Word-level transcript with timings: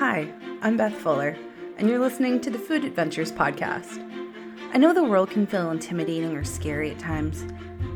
Hi, 0.00 0.32
I'm 0.62 0.78
Beth 0.78 0.94
Fuller, 0.94 1.36
and 1.76 1.86
you're 1.86 1.98
listening 1.98 2.40
to 2.40 2.48
the 2.48 2.58
Food 2.58 2.86
Adventures 2.86 3.30
Podcast. 3.30 4.02
I 4.72 4.78
know 4.78 4.94
the 4.94 5.04
world 5.04 5.28
can 5.28 5.46
feel 5.46 5.70
intimidating 5.70 6.34
or 6.34 6.42
scary 6.42 6.90
at 6.92 6.98
times, 6.98 7.44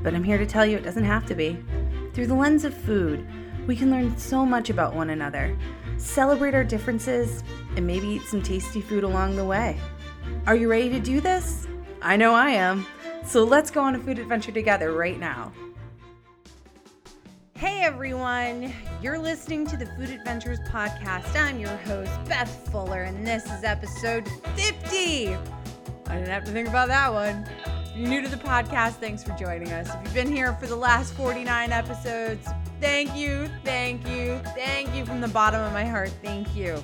but 0.03 0.15
I'm 0.15 0.23
here 0.23 0.37
to 0.37 0.45
tell 0.45 0.67
you 0.67 0.77
it 0.77 0.85
doesn't 0.85 1.07
have 1.07 1.25
to 1.25 1.35
be. 1.35 1.65
Through 2.13 2.27
the 2.27 2.35
lens 2.35 2.67
of 2.67 2.75
food, 2.75 3.27
we 3.67 3.75
can 3.75 3.91
learn 3.91 4.19
so 4.19 4.45
much 4.45 4.69
about 4.69 4.95
one 4.95 5.09
another, 5.09 5.57
celebrate 5.97 6.55
our 6.55 6.63
differences, 6.63 7.43
and 7.75 7.87
maybe 7.87 8.07
eat 8.07 8.25
some 8.25 8.43
tasty 8.43 8.83
food 8.83 9.05
along 9.05 9.37
the 9.37 9.45
way. 9.47 9.81
Are 10.47 10.57
you 10.57 10.71
ready 10.71 10.91
to 10.91 11.01
do 11.01 11.23
this? 11.23 11.67
I 12.03 12.19
know 12.19 12.35
I 12.35 12.51
am. 12.51 12.87
So 13.25 13.45
let's 13.45 13.71
go 13.71 13.81
on 13.81 13.95
a 13.95 13.99
food 13.99 14.19
adventure 14.19 14.53
together 14.53 14.93
right 14.93 15.19
now. 15.19 15.55
Hey 17.57 17.81
everyone, 17.81 18.75
you're 19.05 19.19
listening 19.19 19.67
to 19.67 19.77
the 19.77 19.85
Food 19.85 20.09
Adventures 20.09 20.61
Podcast. 20.61 21.39
I'm 21.39 21.59
your 21.59 21.77
host, 21.77 22.11
Beth 22.27 22.49
Fuller, 22.73 23.03
and 23.03 23.27
this 23.27 23.45
is 23.45 23.63
episode 23.63 24.27
50. 24.57 25.29
I 25.29 25.37
didn't 26.09 26.29
have 26.29 26.45
to 26.45 26.51
think 26.51 26.69
about 26.69 26.89
that 26.89 27.13
one. 27.13 27.47
If 27.85 27.99
you're 27.99 28.09
new 28.09 28.23
to 28.23 28.29
the 28.29 28.39
podcast, 28.39 28.93
thanks 28.93 29.23
for 29.23 29.33
joining 29.33 29.73
us. 29.73 29.95
If 29.95 30.01
you've 30.05 30.15
been 30.15 30.33
here 30.33 30.55
for 30.55 30.67
the 30.67 30.77
last 30.77 31.13
49 31.13 31.71
episodes, 31.71 32.49
thank 32.81 33.15
you, 33.15 33.51
thank 33.63 34.09
you, 34.09 34.41
thank 34.55 34.95
you 34.95 35.05
from 35.05 35.21
the 35.21 35.29
bottom 35.29 35.61
of 35.61 35.75
my 35.75 35.85
heart. 35.85 36.11
Thank 36.23 36.57
you. 36.57 36.83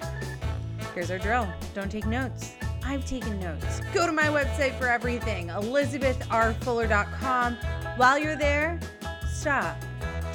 Here's 0.94 1.10
our 1.10 1.18
drill 1.18 1.48
don't 1.72 1.90
take 1.90 2.04
notes. 2.04 2.52
I've 2.84 3.06
taken 3.06 3.40
notes. 3.40 3.80
Go 3.94 4.04
to 4.04 4.12
my 4.12 4.26
website 4.26 4.78
for 4.78 4.88
everything, 4.88 5.48
elizabethrfuller.com. 5.48 7.56
While 7.96 8.18
you're 8.18 8.36
there, 8.36 8.78
stop. 9.26 9.82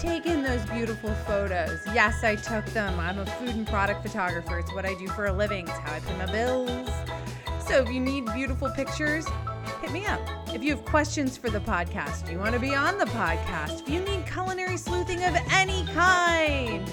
Take 0.06 0.28
in 0.28 0.44
those 0.44 0.64
beautiful 0.68 1.12
photos. 1.26 1.80
Yes, 1.88 2.24
I 2.24 2.36
took 2.36 2.64
them. 2.68 3.00
I'm 3.00 3.18
a 3.18 3.26
food 3.26 3.56
and 3.56 3.66
product 3.66 4.04
photographer. 4.04 4.60
It's 4.60 4.72
what 4.72 4.86
I 4.86 4.94
do 4.94 5.08
for 5.08 5.26
a 5.26 5.34
living. 5.34 5.68
It's 5.68 5.78
how 5.80 5.96
I 5.96 6.00
pay 6.00 6.16
my 6.16 6.32
bills. 6.32 6.92
So 7.68 7.82
if 7.82 7.90
you 7.90 8.00
need 8.00 8.26
beautiful 8.26 8.70
pictures, 8.70 9.26
hit 9.82 9.92
me 9.92 10.06
up. 10.06 10.22
If 10.54 10.64
you 10.64 10.76
have 10.76 10.86
questions 10.86 11.38
for 11.38 11.50
the 11.50 11.60
podcast, 11.60 12.24
if 12.24 12.32
you 12.32 12.38
want 12.38 12.54
to 12.54 12.60
be 12.60 12.76
on 12.76 13.00
the 13.00 13.06
podcast, 13.06 13.82
if 13.82 13.90
you 13.90 14.00
need 14.02 14.28
culinary 14.28 14.78
sleuthing 14.78 15.24
of 15.24 15.36
any 15.50 15.84
kind, 15.88 16.88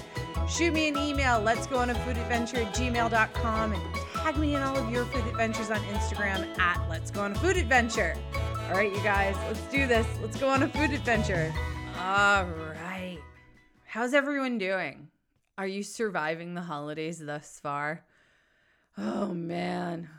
shoot 0.49 0.73
me 0.73 0.87
an 0.87 0.97
email. 0.97 1.39
Let's 1.39 1.67
go 1.67 1.77
on 1.77 1.91
a 1.91 1.95
food 2.05 2.17
adventure 2.17 2.57
at 2.57 2.73
gmail.com 2.73 3.73
and 3.73 3.95
tag 4.15 4.37
me 4.37 4.55
in 4.55 4.63
all 4.63 4.75
of 4.75 4.91
your 4.91 5.05
food 5.05 5.27
adventures 5.27 5.69
on 5.69 5.79
Instagram 5.81 6.57
at 6.57 6.83
Let's 6.89 7.11
Go 7.11 7.21
on 7.21 7.33
a 7.33 7.35
Food 7.35 7.57
Adventure. 7.57 8.15
All 8.69 8.73
right, 8.73 8.91
you 8.91 9.03
guys, 9.03 9.35
let's 9.47 9.61
do 9.71 9.85
this. 9.85 10.07
Let's 10.19 10.39
go 10.39 10.49
on 10.49 10.63
a 10.63 10.67
food 10.67 10.91
adventure. 10.91 11.53
All 11.99 12.45
right. 12.45 12.72
How's 13.93 14.15
everyone 14.15 14.57
doing? 14.57 15.09
Are 15.55 15.67
you 15.67 15.83
surviving 15.83 16.55
the 16.55 16.63
holidays 16.63 17.19
thus 17.19 17.59
far? 17.61 18.03
Oh 18.97 19.27
man. 19.27 20.09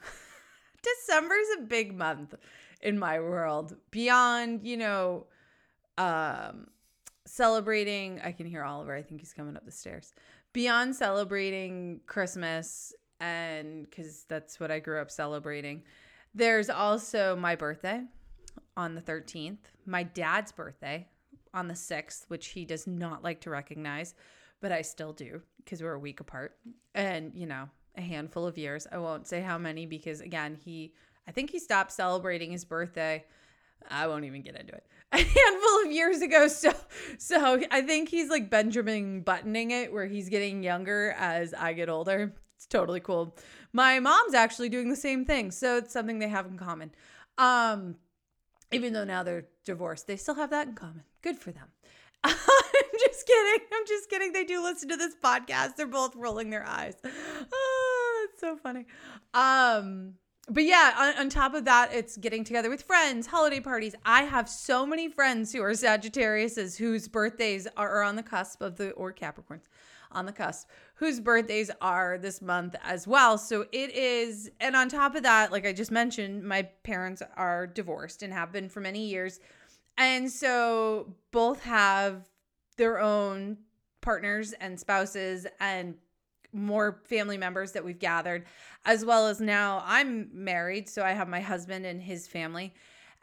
December's 0.85 1.49
a 1.59 1.63
big 1.63 1.93
month 1.93 2.37
in 2.81 3.01
my 3.01 3.19
world. 3.19 3.75
Beyond, 3.91 4.65
you 4.65 4.77
know, 4.77 5.27
um 5.99 6.69
celebrating, 7.27 8.21
I 8.23 8.31
can 8.31 8.47
hear 8.47 8.63
Oliver. 8.63 8.95
I 8.95 9.03
think 9.03 9.21
he's 9.21 9.33
coming 9.33 9.57
up 9.57 9.65
the 9.65 9.73
stairs. 9.73 10.15
Beyond 10.53 10.95
celebrating 10.95 12.01
Christmas 12.07 12.93
and 13.19 13.91
cuz 13.91 14.25
that's 14.29 14.61
what 14.61 14.71
I 14.71 14.79
grew 14.79 15.01
up 15.01 15.11
celebrating. 15.11 15.83
There's 16.33 16.71
also 16.71 17.35
my 17.35 17.57
birthday 17.57 18.05
on 18.77 18.95
the 18.95 19.03
13th, 19.03 19.73
my 19.85 20.05
dad's 20.05 20.53
birthday 20.53 21.09
on 21.55 21.69
the 21.69 21.75
6th, 21.75 22.25
which 22.29 22.49
he 22.49 22.65
does 22.65 22.87
not 22.87 23.23
like 23.23 23.41
to 23.43 23.51
recognize, 23.51 24.15
but 24.61 24.73
I 24.73 24.83
still 24.83 25.13
do 25.13 25.41
because 25.59 25.83
we're 25.83 25.95
a 25.95 25.99
week 25.99 26.21
apart. 26.21 26.57
And, 26.95 27.33
you 27.35 27.47
know, 27.47 27.69
a 27.97 28.03
handful 28.03 28.47
of 28.47 28.59
years. 28.59 28.87
I 28.91 28.99
won't 28.99 29.27
say 29.27 29.41
how 29.41 29.57
many 29.57 29.87
because, 29.87 30.21
again, 30.21 30.59
he, 30.63 30.93
I 31.27 31.31
think 31.31 31.51
he 31.51 31.59
stopped 31.59 31.93
celebrating 31.93 32.51
his 32.51 32.65
birthday. 32.65 33.25
I 33.91 34.07
won't 34.07 34.25
even 34.25 34.43
get 34.43 34.57
into 34.59 34.75
it. 34.75 34.87
A 35.13 35.19
handful 35.19 35.85
of 35.85 35.93
years 35.93 36.21
ago. 36.21 36.49
So, 36.49 36.73
so 37.19 37.63
I 37.71 37.83
think 37.83 38.09
he's 38.09 38.31
like 38.31 38.51
Benjamin 38.51 39.21
buttoning 39.21 39.71
it 39.71 39.93
where 39.93 40.07
he's 40.07 40.29
getting 40.29 40.63
younger 40.63 41.15
as 41.19 41.55
I 41.55 41.73
get 41.73 41.89
older. 41.89 42.35
It's 42.57 42.67
totally 42.67 43.01
cool. 43.01 43.37
My 43.73 44.01
mom's 44.01 44.35
actually 44.35 44.71
doing 44.71 44.89
the 44.89 44.97
same 44.97 45.25
thing. 45.25 45.51
So 45.51 45.77
it's 45.77 45.93
something 45.93 46.19
they 46.19 46.29
have 46.29 46.47
in 46.47 46.57
common. 46.57 46.93
Um, 47.39 47.97
even 48.73 48.93
though 48.93 49.05
now 49.05 49.23
they're 49.23 49.47
divorced, 49.65 50.07
they 50.07 50.17
still 50.17 50.35
have 50.35 50.51
that 50.51 50.69
in 50.69 50.75
common. 50.75 51.05
Good 51.23 51.39
for 51.39 51.53
them. 51.53 51.69
I'm 52.25 52.35
just 52.99 53.27
kidding. 53.27 53.67
I'm 53.73 53.87
just 53.87 54.09
kidding. 54.09 54.33
They 54.33 54.45
do 54.45 54.63
listen 54.63 54.89
to 54.89 54.97
this 54.97 55.15
podcast. 55.23 55.77
They're 55.77 55.87
both 55.87 56.17
rolling 56.17 56.51
their 56.51 56.67
eyes. 56.67 56.97
Oh, 57.53 58.27
it's 58.31 58.41
so 58.41 58.57
funny. 58.57 58.87
Um, 59.35 60.15
but 60.49 60.65
yeah, 60.65 60.95
on, 60.97 61.25
on, 61.25 61.29
top 61.29 61.55
of 61.55 61.65
that, 61.67 61.93
it's 61.93 62.17
getting 62.17 62.45
together 62.45 62.71
with 62.71 62.83
friends, 62.83 63.27
holiday 63.27 63.61
parties. 63.61 63.95
I 64.05 64.23
have 64.23 64.49
so 64.49 64.87
many 64.87 65.09
friends 65.09 65.53
who 65.53 65.63
are 65.63 65.73
Sagittariuses 65.73 66.77
whose 66.77 67.09
birthdays 67.09 67.67
are, 67.77 67.89
are 67.89 68.03
on 68.03 68.17
the 68.17 68.23
cusp 68.23 68.63
of 68.63 68.77
the 68.77 68.91
or 68.93 69.13
Capricorns 69.13 69.65
on 70.15 70.27
the 70.27 70.33
cusp 70.33 70.69
whose 70.97 71.21
birthdays 71.21 71.71
are 71.81 72.19
this 72.19 72.41
month 72.41 72.77
as 72.85 73.07
well. 73.07 73.37
So 73.37 73.67
it 73.73 73.95
is, 73.95 74.51
and 74.61 74.77
on 74.77 74.89
top 74.89 75.15
of 75.15 75.23
that, 75.25 75.51
like 75.53 75.67
I 75.67 75.73
just 75.73 75.91
mentioned, 75.91 76.45
my 76.45 76.63
parents 76.83 77.23
are 77.37 77.67
divorced 77.67 78.23
and 78.23 78.33
have 78.33 78.53
been 78.53 78.69
for 78.69 78.81
many 78.81 79.07
years. 79.07 79.41
And 79.99 80.31
so 80.31 81.15
both 81.33 81.63
have 81.63 82.29
their 82.77 83.01
own 83.01 83.59
partners 84.01 84.53
and 84.55 84.79
spouses 84.79 85.47
and 85.61 85.95
more 86.53 87.01
family 87.05 87.37
members 87.37 87.73
that 87.73 87.85
we've 87.85 87.99
gathered, 87.99 88.45
as 88.85 89.05
well 89.05 89.27
as 89.27 89.41
now 89.41 89.83
I'm 89.85 90.31
married. 90.33 90.89
So 90.89 91.03
I 91.03 91.13
have 91.13 91.29
my 91.29 91.41
husband 91.41 91.85
and 91.85 92.01
his 92.01 92.29
family 92.29 92.75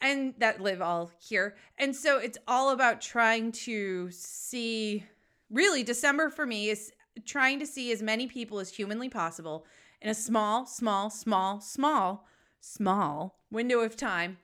and 0.01 0.33
that 0.39 0.59
live 0.59 0.81
all 0.81 1.11
here. 1.19 1.55
And 1.77 1.95
so 1.95 2.17
it's 2.17 2.37
all 2.47 2.71
about 2.71 3.01
trying 3.01 3.51
to 3.53 4.09
see 4.11 5.05
really 5.51 5.83
December 5.83 6.29
for 6.29 6.45
me 6.45 6.69
is 6.69 6.91
trying 7.25 7.59
to 7.59 7.65
see 7.65 7.91
as 7.91 8.01
many 8.01 8.27
people 8.27 8.59
as 8.59 8.73
humanly 8.73 9.09
possible 9.09 9.65
in 10.01 10.09
a 10.09 10.15
small, 10.15 10.65
small, 10.65 11.09
small, 11.09 11.59
small, 11.59 12.25
small 12.59 13.39
window 13.51 13.79
of 13.79 13.95
time, 13.95 14.37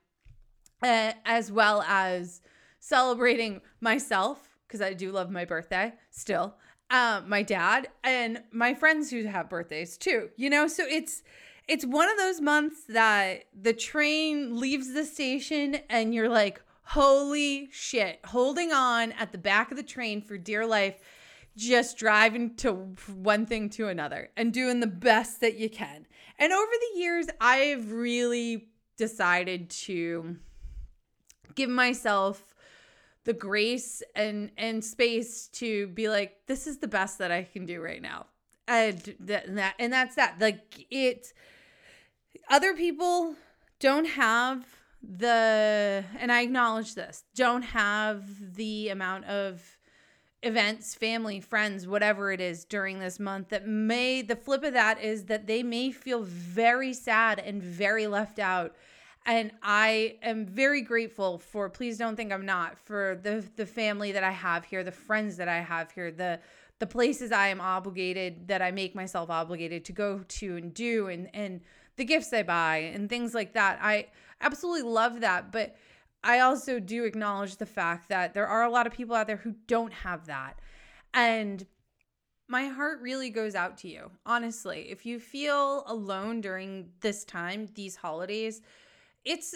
uh, 0.83 1.13
as 1.25 1.51
well 1.51 1.81
as 1.83 2.41
celebrating 2.79 3.61
myself 3.81 4.57
because 4.67 4.81
I 4.81 4.93
do 4.93 5.11
love 5.11 5.31
my 5.31 5.45
birthday 5.45 5.93
still. 6.11 6.55
Uh, 6.89 7.21
my 7.25 7.41
dad 7.41 7.89
and 8.03 8.43
my 8.51 8.73
friends 8.73 9.09
who 9.09 9.25
have 9.25 9.49
birthdays 9.49 9.97
too. 9.97 10.29
You 10.35 10.49
know, 10.49 10.67
so 10.67 10.85
it's 10.87 11.23
it's 11.67 11.85
one 11.85 12.09
of 12.09 12.17
those 12.17 12.39
months 12.39 12.83
that 12.89 13.45
the 13.53 13.73
train 13.73 14.57
leaves 14.57 14.93
the 14.93 15.03
station 15.03 15.79
and 15.89 16.13
you're 16.13 16.29
like, 16.29 16.61
holy 16.89 17.67
shit, 17.71 18.19
holding 18.25 18.71
on 18.71 19.11
at 19.13 19.33
the 19.33 19.37
back 19.37 19.71
of 19.71 19.77
the 19.77 19.83
train 19.83 20.21
for 20.21 20.37
dear 20.37 20.65
life 20.65 20.95
just 21.57 21.97
driving 21.97 22.55
to 22.55 22.71
one 23.13 23.45
thing 23.45 23.69
to 23.69 23.87
another 23.87 24.29
and 24.37 24.53
doing 24.53 24.79
the 24.79 24.87
best 24.87 25.41
that 25.41 25.57
you 25.57 25.69
can. 25.69 26.05
And 26.39 26.53
over 26.53 26.71
the 26.71 26.99
years, 26.99 27.27
I've 27.41 27.91
really 27.91 28.69
decided 28.95 29.69
to 29.69 30.37
give 31.55 31.69
myself 31.69 32.55
the 33.25 33.33
grace 33.33 34.01
and 34.15 34.51
and 34.57 34.83
space 34.83 35.47
to 35.47 35.87
be 35.87 36.07
like 36.07 36.37
this 36.47 36.67
is 36.67 36.77
the 36.77 36.87
best 36.87 37.17
that 37.17 37.31
I 37.31 37.43
can 37.43 37.65
do 37.65 37.81
right 37.81 38.01
now. 38.01 38.27
And 38.67 39.15
that, 39.21 39.47
and 39.47 39.57
that 39.57 39.75
and 39.77 39.91
that's 39.91 40.15
that. 40.15 40.39
Like 40.39 40.85
it 40.89 41.33
other 42.49 42.73
people 42.75 43.35
don't 43.79 44.07
have 44.07 44.65
the 45.07 46.03
and 46.19 46.31
I 46.31 46.41
acknowledge 46.41 46.95
this, 46.95 47.23
don't 47.35 47.61
have 47.61 48.55
the 48.55 48.89
amount 48.89 49.25
of 49.25 49.77
events, 50.43 50.93
family, 50.95 51.39
friends, 51.39 51.87
whatever 51.87 52.31
it 52.31 52.41
is 52.41 52.65
during 52.65 52.99
this 52.99 53.19
month 53.19 53.49
that 53.49 53.67
may, 53.67 54.21
the 54.21 54.35
flip 54.35 54.63
of 54.63 54.73
that 54.73 55.01
is 55.01 55.25
that 55.25 55.47
they 55.47 55.63
may 55.63 55.91
feel 55.91 56.21
very 56.23 56.93
sad 56.93 57.39
and 57.39 57.61
very 57.61 58.07
left 58.07 58.37
out. 58.37 58.75
And 59.25 59.51
I 59.61 60.17
am 60.21 60.45
very 60.45 60.81
grateful 60.81 61.39
for, 61.39 61.69
please 61.69 61.97
don't 61.97 62.15
think 62.15 62.31
I'm 62.31 62.45
not, 62.45 62.77
for 62.77 63.19
the, 63.23 63.43
the 63.55 63.65
family 63.65 64.11
that 64.13 64.23
I 64.23 64.31
have 64.31 64.63
here, 64.63 64.83
the 64.83 64.91
friends 64.91 65.37
that 65.37 65.49
I 65.49 65.59
have 65.59 65.91
here, 65.91 66.11
the, 66.11 66.39
the 66.79 66.87
places 66.87 67.31
I 67.31 67.47
am 67.47 67.59
obligated, 67.59 68.47
that 68.47 68.61
I 68.61 68.71
make 68.71 68.95
myself 68.95 69.29
obligated 69.29 69.83
to 69.85 69.91
go 69.91 70.23
to 70.25 70.55
and 70.55 70.73
do, 70.73 71.07
and, 71.07 71.29
and 71.33 71.61
the 71.97 72.05
gifts 72.05 72.31
I 72.31 72.43
buy 72.43 72.77
and 72.77 73.09
things 73.09 73.33
like 73.33 73.53
that. 73.53 73.79
I 73.81 74.07
absolutely 74.41 74.89
love 74.89 75.21
that. 75.21 75.51
But 75.51 75.75
I 76.23 76.39
also 76.39 76.79
do 76.79 77.03
acknowledge 77.03 77.57
the 77.57 77.65
fact 77.65 78.09
that 78.09 78.33
there 78.33 78.47
are 78.47 78.63
a 78.63 78.69
lot 78.69 78.87
of 78.87 78.93
people 78.93 79.15
out 79.15 79.27
there 79.27 79.37
who 79.37 79.55
don't 79.67 79.93
have 79.93 80.25
that. 80.27 80.59
And 81.13 81.65
my 82.47 82.65
heart 82.65 83.01
really 83.01 83.29
goes 83.29 83.55
out 83.55 83.77
to 83.79 83.89
you. 83.89 84.11
Honestly, 84.25 84.87
if 84.89 85.05
you 85.05 85.19
feel 85.19 85.83
alone 85.87 86.41
during 86.41 86.89
this 87.01 87.23
time, 87.25 87.67
these 87.75 87.95
holidays, 87.95 88.61
it's 89.25 89.55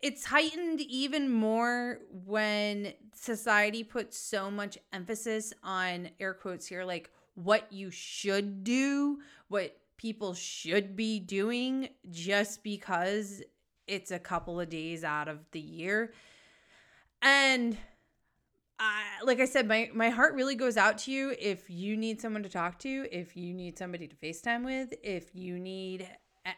it's 0.00 0.24
heightened 0.24 0.80
even 0.80 1.30
more 1.30 2.00
when 2.24 2.92
society 3.14 3.84
puts 3.84 4.18
so 4.18 4.50
much 4.50 4.76
emphasis 4.92 5.52
on 5.62 6.10
air 6.18 6.34
quotes 6.34 6.66
here 6.66 6.82
like 6.84 7.08
what 7.34 7.72
you 7.72 7.90
should 7.90 8.64
do, 8.64 9.20
what 9.46 9.76
people 9.96 10.34
should 10.34 10.96
be 10.96 11.20
doing 11.20 11.88
just 12.10 12.64
because 12.64 13.42
it's 13.86 14.10
a 14.10 14.18
couple 14.18 14.60
of 14.60 14.68
days 14.68 15.04
out 15.04 15.28
of 15.28 15.38
the 15.52 15.60
year. 15.60 16.12
And 17.20 17.76
I, 18.78 19.02
like 19.24 19.40
I 19.40 19.44
said, 19.44 19.68
my, 19.68 19.90
my 19.94 20.10
heart 20.10 20.34
really 20.34 20.54
goes 20.54 20.76
out 20.76 20.98
to 20.98 21.12
you 21.12 21.34
if 21.38 21.70
you 21.70 21.96
need 21.96 22.20
someone 22.20 22.42
to 22.42 22.48
talk 22.48 22.78
to, 22.80 23.06
if 23.12 23.36
you 23.36 23.54
need 23.54 23.78
somebody 23.78 24.08
to 24.08 24.16
FaceTime 24.16 24.64
with, 24.64 24.92
if 25.02 25.34
you 25.34 25.58
need 25.58 26.08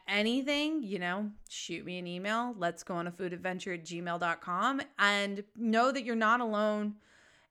anything, 0.08 0.82
you 0.82 0.98
know, 0.98 1.30
shoot 1.48 1.84
me 1.84 1.98
an 1.98 2.06
email. 2.06 2.54
Let's 2.56 2.82
go 2.82 2.94
on 2.94 3.06
a 3.06 3.12
food 3.12 3.32
adventure 3.32 3.74
at 3.74 3.84
gmail.com 3.84 4.80
and 4.98 5.44
know 5.56 5.92
that 5.92 6.04
you're 6.04 6.16
not 6.16 6.40
alone 6.40 6.94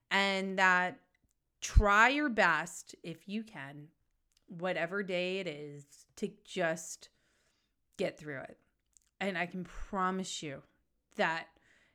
and 0.10 0.58
that 0.58 1.00
try 1.62 2.10
your 2.10 2.30
best 2.30 2.96
if 3.04 3.28
you 3.28 3.44
can, 3.44 3.88
whatever 4.48 5.04
day 5.04 5.40
it 5.40 5.48
is, 5.48 5.86
to 6.18 6.32
just 6.44 7.10
get 7.98 8.18
through 8.18 8.40
it. 8.40 8.58
And 9.24 9.38
I 9.38 9.46
can 9.46 9.64
promise 9.64 10.44
you 10.44 10.62
that 11.16 11.48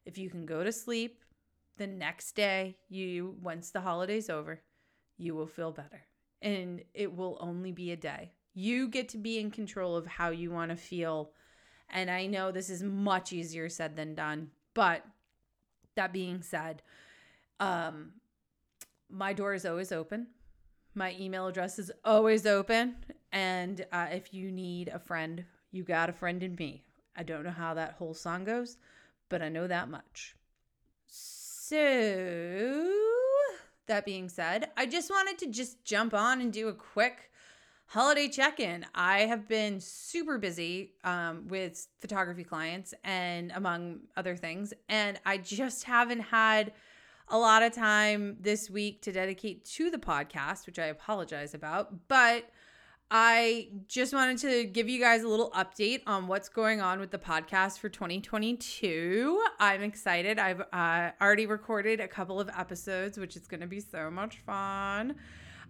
if 0.07 0.17
you 0.17 0.31
can 0.31 0.47
go 0.47 0.65
to 0.65 0.73
sleep 0.73 1.23
the 1.77 1.87
next 1.87 2.33
day, 2.33 2.79
you 2.89 3.37
once 3.43 3.71
the 3.71 3.83
holiday's 3.83 4.31
over, 4.31 4.63
you 5.19 5.35
will 5.35 5.47
feel 5.47 5.71
better. 5.71 6.01
And 6.41 6.83
it 6.95 7.15
will 7.15 7.37
only 7.39 7.71
be 7.71 7.93
a 7.93 7.97
day. 7.97 8.33
You 8.55 8.89
get 8.89 9.11
to 9.11 9.19
be 9.19 9.39
in 9.39 9.51
control 9.51 9.95
of 9.95 10.07
how 10.07 10.31
you 10.31 10.51
want 10.51 10.71
to 10.71 10.77
feel. 10.77 11.33
And 11.91 12.11
I 12.11 12.25
know 12.25 12.51
this 12.51 12.71
is 12.71 12.83
much 12.83 13.35
easier 13.35 13.69
said 13.69 13.95
than 13.95 14.15
done, 14.15 14.51
but 14.73 15.05
that 15.97 16.15
being 16.15 16.41
said, 16.41 16.81
um 17.61 18.13
my 19.11 19.35
door 19.35 19.53
is 19.53 19.67
always 19.67 19.93
open. 19.93 20.29
My 20.95 21.15
email 21.21 21.47
address 21.47 21.79
is 21.79 21.93
always 22.05 22.47
open. 22.47 22.97
And 23.33 23.85
uh, 23.93 24.07
if 24.13 24.33
you 24.33 24.51
need 24.51 24.89
a 24.89 24.99
friend, 24.99 25.45
you 25.71 25.83
got 25.83 26.09
a 26.09 26.13
friend 26.13 26.43
in 26.43 26.55
me. 26.55 26.85
I 27.19 27.25
don't 27.25 27.43
know 27.43 27.51
how 27.51 27.75
that 27.75 27.95
whole 27.99 28.15
song 28.15 28.45
goes, 28.45 28.77
but 29.29 29.43
I 29.43 29.49
know 29.49 29.67
that 29.67 29.91
much. 29.91 30.37
So, 31.09 31.77
that 33.87 34.05
being 34.05 34.29
said, 34.29 34.71
I 34.77 34.87
just 34.87 35.11
wanted 35.11 35.37
to 35.39 35.49
just 35.49 35.85
jump 35.85 36.15
on 36.15 36.41
and 36.41 36.53
do 36.53 36.69
a 36.69 36.73
quick 36.73 37.33
holiday 37.87 38.29
check 38.29 38.61
in. 38.61 38.87
I 38.95 39.21
have 39.21 39.49
been 39.49 39.81
super 39.81 40.39
busy 40.39 40.93
um, 41.03 41.49
with 41.49 41.89
photography 41.99 42.45
clients 42.45 42.95
and 43.03 43.51
among 43.53 43.99
other 44.17 44.37
things, 44.37 44.73
and 44.89 45.19
I 45.27 45.39
just 45.39 45.85
haven't 45.85 46.21
had 46.21 46.73
a 47.27 47.37
lot 47.37 47.65
of 47.65 47.73
time 47.73 48.37
this 48.41 48.71
week 48.71 49.03
to 49.03 49.13
dedicate 49.13 49.65
to 49.65 49.91
the 49.91 49.99
podcast, 49.99 50.67
which 50.67 50.79
I 50.79 50.87
apologize 50.87 51.53
about. 51.53 52.09
But 52.09 52.49
I 53.11 53.69
just 53.87 54.13
wanted 54.13 54.39
to 54.39 54.65
give 54.65 54.89
you 54.89 55.01
guys 55.01 55.23
a 55.23 55.29
little 55.29 55.51
update 55.53 56.03
on 56.07 56.27
what's 56.27 56.51
going 56.51 56.83
on 56.83 57.01
with 57.01 57.11
the 57.11 57.19
podcast 57.19 57.79
for 57.79 57.89
2022. 57.89 59.43
I'm 59.59 59.83
excited. 59.83 60.39
I've 60.39 60.61
uh, 60.73 61.13
already 61.21 61.47
recorded 61.47 62.01
a 62.01 62.09
couple 62.09 62.39
of 62.39 62.51
episodes, 62.57 63.17
which 63.17 63.35
is 63.35 63.47
going 63.47 63.61
to 63.61 63.67
be 63.67 63.81
so 63.81 64.11
much 64.11 64.41
fun. 64.45 65.15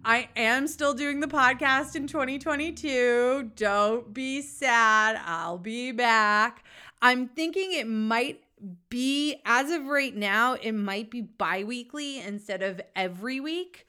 I 0.05 0.29
am 0.35 0.67
still 0.67 0.95
doing 0.95 1.21
the 1.21 1.29
podcast 1.29 1.95
in 1.95 2.09
2022. 2.09 3.53
Don't 3.55 4.13
be 4.13 4.43
sad. 4.43 5.21
I'll 5.25 5.59
be 5.59 5.93
back. 5.93 6.65
I'm 7.01 7.29
thinking 7.29 7.73
it 7.73 7.87
might 7.87 8.43
be 8.89 9.37
as 9.45 9.71
of 9.71 9.87
right 9.87 10.17
now 10.17 10.55
it 10.55 10.73
might 10.73 11.13
be 11.13 11.21
bi-weekly 11.21 12.19
instead 12.19 12.61
of 12.61 12.81
every 12.97 13.39
week 13.39 13.87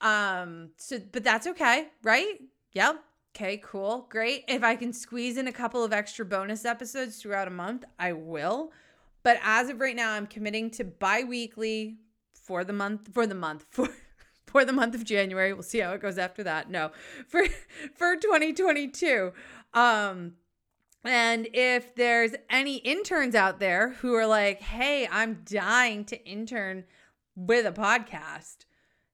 um 0.00 0.70
so 0.76 0.98
but 1.12 1.22
that's 1.22 1.46
okay 1.46 1.86
right 2.02 2.40
yep. 2.72 3.02
Okay 3.36 3.60
cool. 3.62 4.06
Great. 4.10 4.44
If 4.48 4.62
i 4.62 4.74
can 4.74 4.92
squeeze 4.92 5.36
in 5.36 5.46
a 5.46 5.52
couple 5.52 5.84
of 5.84 5.92
extra 5.92 6.24
bonus 6.24 6.64
episodes 6.64 7.20
throughout 7.20 7.48
a 7.48 7.52
month 7.52 7.84
i 7.98 8.12
will. 8.12 8.72
But 9.22 9.38
as 9.42 9.68
of 9.68 9.80
right 9.80 9.96
now 9.96 10.12
i'm 10.12 10.26
committing 10.26 10.70
to 10.72 10.84
bi-weekly 10.84 11.98
for 12.32 12.64
the 12.64 12.72
month 12.72 13.12
for 13.12 13.26
the 13.26 13.34
month 13.34 13.66
for 13.70 13.88
for 14.46 14.64
the 14.64 14.72
month 14.72 14.94
of 14.94 15.04
january. 15.04 15.52
We'll 15.52 15.62
see 15.62 15.78
how 15.78 15.92
it 15.92 16.02
goes 16.02 16.18
after 16.18 16.42
that. 16.44 16.70
No. 16.70 16.90
For 17.28 17.44
for 17.94 18.16
2022 18.16 19.32
um 19.74 20.32
and 21.04 21.48
if 21.54 21.94
there's 21.94 22.32
any 22.50 22.76
interns 22.78 23.34
out 23.34 23.60
there 23.60 23.90
who 24.00 24.14
are 24.14 24.26
like, 24.26 24.60
hey, 24.60 25.08
I'm 25.10 25.42
dying 25.44 26.04
to 26.06 26.22
intern 26.26 26.84
with 27.36 27.64
a 27.66 27.72
podcast, 27.72 28.64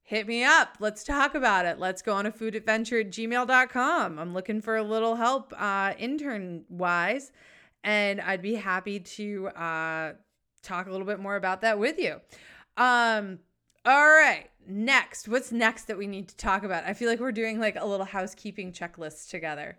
hit 0.05 0.29
me 0.29 0.45
up. 0.45 0.77
Let's 0.81 1.03
talk 1.03 1.35
about 1.35 1.65
it. 1.65 1.79
Let's 1.79 2.03
go 2.03 2.13
on 2.13 2.27
a 2.27 2.31
food 2.31 2.55
adventure 2.55 3.01
at 3.01 3.11
gmail.com. 3.11 4.19
I'm 4.19 4.35
looking 4.35 4.61
for 4.61 4.77
a 4.77 4.83
little 4.83 5.17
help 5.17 5.53
uh, 5.59 5.95
intern 5.99 6.65
wise. 6.69 7.33
And 7.83 8.21
I'd 8.21 8.43
be 8.43 8.55
happy 8.55 9.01
to 9.01 9.49
uh, 9.49 10.13
talk 10.63 10.87
a 10.87 10.91
little 10.91 11.07
bit 11.07 11.21
more 11.21 11.37
about 11.37 11.63
that 11.63 11.79
with 11.79 11.99
you. 11.99 12.21
Um, 12.77 13.41
all 13.85 14.07
right. 14.07 14.51
Next, 14.67 15.29
what's 15.29 15.53
next 15.53 15.85
that 15.85 15.99
we 15.99 16.07
need 16.07 16.29
to 16.29 16.37
talk 16.37 16.65
about? 16.65 16.85
I 16.85 16.95
feel 16.95 17.09
like 17.09 17.21
we're 17.21 17.33
doing 17.33 17.59
like 17.59 17.77
a 17.77 17.85
little 17.85 18.07
housekeeping 18.07 18.73
checklist 18.73 19.31
together. 19.31 19.79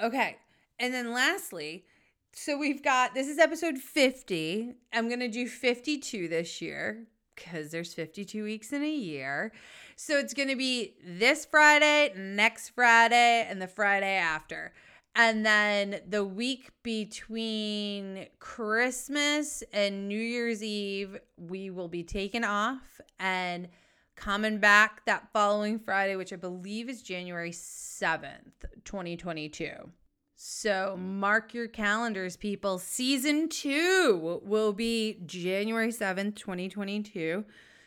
Okay. 0.00 0.38
And 0.78 0.92
then 0.92 1.12
lastly, 1.12 1.84
so 2.32 2.58
we've 2.58 2.82
got 2.82 3.14
this 3.14 3.28
is 3.28 3.38
episode 3.38 3.78
50. 3.78 4.74
I'm 4.92 5.08
going 5.08 5.20
to 5.20 5.28
do 5.28 5.46
52 5.46 6.28
this 6.28 6.60
year 6.60 7.06
because 7.34 7.70
there's 7.70 7.94
52 7.94 8.44
weeks 8.44 8.72
in 8.72 8.82
a 8.82 8.90
year. 8.90 9.52
So 9.96 10.18
it's 10.18 10.34
going 10.34 10.48
to 10.48 10.56
be 10.56 10.94
this 11.04 11.44
Friday, 11.44 12.12
next 12.16 12.70
Friday, 12.70 13.46
and 13.48 13.60
the 13.60 13.68
Friday 13.68 14.16
after. 14.16 14.72
And 15.14 15.44
then 15.44 16.00
the 16.08 16.24
week 16.24 16.70
between 16.82 18.26
Christmas 18.38 19.62
and 19.72 20.08
New 20.08 20.18
Year's 20.18 20.62
Eve, 20.62 21.18
we 21.36 21.68
will 21.70 21.88
be 21.88 22.02
taken 22.02 22.44
off 22.44 23.00
and 23.20 23.68
coming 24.16 24.58
back 24.58 25.04
that 25.04 25.28
following 25.32 25.78
Friday, 25.78 26.16
which 26.16 26.32
I 26.32 26.36
believe 26.36 26.88
is 26.88 27.02
January 27.02 27.50
7th, 27.50 28.64
2022. 28.84 29.90
So 30.44 30.96
mark 30.98 31.54
your 31.54 31.68
calendars, 31.68 32.36
people. 32.36 32.80
Season 32.80 33.48
two 33.48 34.40
will 34.42 34.72
be 34.72 35.20
January 35.24 35.92
7th, 35.92 36.34
2022. 36.34 37.44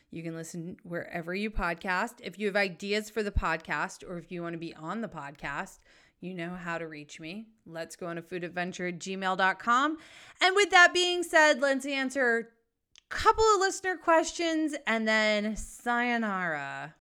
You 0.10 0.24
can 0.24 0.36
listen 0.38 0.78
wherever 0.84 1.36
you 1.36 1.52
podcast. 1.52 2.14
If 2.24 2.40
you 2.40 2.48
have 2.48 2.56
ideas 2.56 3.10
for 3.10 3.24
the 3.24 3.32
podcast 3.32 4.10
or 4.10 4.18
if 4.18 4.32
you 4.32 4.42
want 4.42 4.54
to 4.54 4.58
be 4.58 4.74
on 4.74 5.02
the 5.02 5.10
podcast, 5.10 5.80
you 6.22 6.34
know 6.34 6.52
how 6.52 6.78
to 6.78 6.88
reach 6.88 7.20
me. 7.20 7.48
Let's 7.66 7.98
go 7.98 8.08
on 8.08 8.18
a 8.18 8.22
food 8.22 8.46
adventure 8.46 8.88
at 8.88 9.00
gmail.com. 9.00 9.98
And 10.40 10.56
with 10.56 10.70
that 10.70 10.94
being 10.94 11.24
said, 11.24 11.60
let's 11.60 11.86
answer 11.86 12.38
a 12.40 13.14
couple 13.14 13.44
of 13.56 13.60
listener 13.60 13.98
questions 13.98 14.76
and 14.88 15.06
then 15.06 15.58
sayonara. 15.58 16.96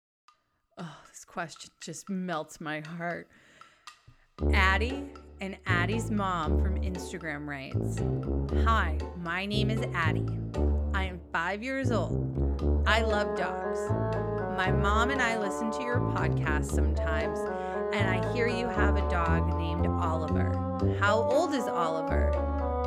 Oh, 0.79 0.97
this 1.11 1.27
question 1.27 1.71
just 1.83 2.09
melts 2.09 2.59
my 2.59 2.81
heart. 2.81 3.29
Addie 4.55 5.05
and 5.43 5.57
Addie's 5.67 6.09
mom 6.09 6.63
from 6.63 6.81
Instagram 6.83 7.49
writes 7.49 7.99
Hi, 8.65 8.97
my 9.17 9.45
name 9.45 9.71
is 9.71 9.81
Addie. 9.93 10.29
I 10.95 11.03
am 11.03 11.21
five 11.33 11.65
years 11.65 11.91
old. 11.91 12.85
I 12.87 13.03
love 13.03 13.37
dogs. 13.37 13.81
My 14.57 14.71
mom 14.71 15.11
and 15.11 15.21
I 15.21 15.37
listen 15.37 15.73
to 15.73 15.83
your 15.83 15.99
podcast 15.99 16.67
sometimes, 16.67 17.41
and 17.93 18.09
I 18.09 18.33
hear 18.33 18.47
you 18.47 18.69
have 18.69 18.97
a 18.97 19.11
dog 19.11 19.59
named 19.59 19.85
Oliver. 19.85 20.97
How 21.01 21.17
old 21.17 21.53
is 21.55 21.65
Oliver? 21.65 22.31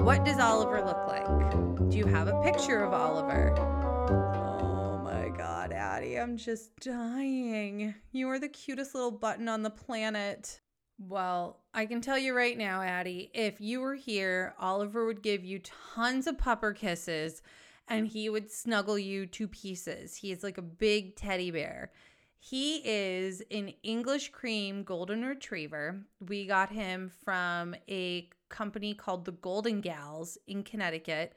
What 0.01 0.23
does 0.23 0.39
Oliver 0.39 0.81
look 0.81 1.07
like? 1.07 1.89
Do 1.89 1.97
you 1.97 2.05
have 2.05 2.29
a 2.29 2.41
picture 2.41 2.85
of 2.85 2.93
Oliver? 2.93 3.53
Oh 3.59 5.01
my 5.03 5.27
God, 5.37 5.73
Addie, 5.73 6.17
I'm 6.17 6.37
just 6.37 6.73
dying. 6.77 7.95
You 8.13 8.29
are 8.29 8.39
the 8.39 8.47
cutest 8.47 8.95
little 8.95 9.11
button 9.11 9.49
on 9.49 9.61
the 9.61 9.69
planet. 9.69 10.61
Well, 10.97 11.59
I 11.77 11.85
can 11.85 11.99
tell 11.99 12.17
you 12.17 12.33
right 12.33 12.57
now, 12.57 12.81
Addie, 12.81 13.29
if 13.33 13.59
you 13.59 13.81
were 13.81 13.95
here, 13.95 14.53
Oliver 14.57 15.05
would 15.05 15.21
give 15.21 15.43
you 15.43 15.59
tons 15.93 16.25
of 16.25 16.37
pupper 16.37 16.73
kisses 16.73 17.41
and 17.89 18.07
he 18.07 18.29
would 18.29 18.49
snuggle 18.49 18.97
you 18.97 19.25
to 19.27 19.45
pieces. 19.49 20.15
He 20.15 20.31
is 20.31 20.41
like 20.41 20.57
a 20.57 20.61
big 20.61 21.17
teddy 21.17 21.51
bear. 21.51 21.91
He 22.39 22.77
is 22.85 23.43
an 23.51 23.73
English 23.83 24.29
cream 24.29 24.83
golden 24.83 25.25
retriever. 25.25 25.99
We 26.25 26.47
got 26.47 26.71
him 26.71 27.11
from 27.25 27.75
a 27.89 28.29
company 28.47 28.93
called 28.93 29.25
the 29.25 29.33
Golden 29.33 29.81
Gals 29.81 30.37
in 30.47 30.63
Connecticut. 30.63 31.33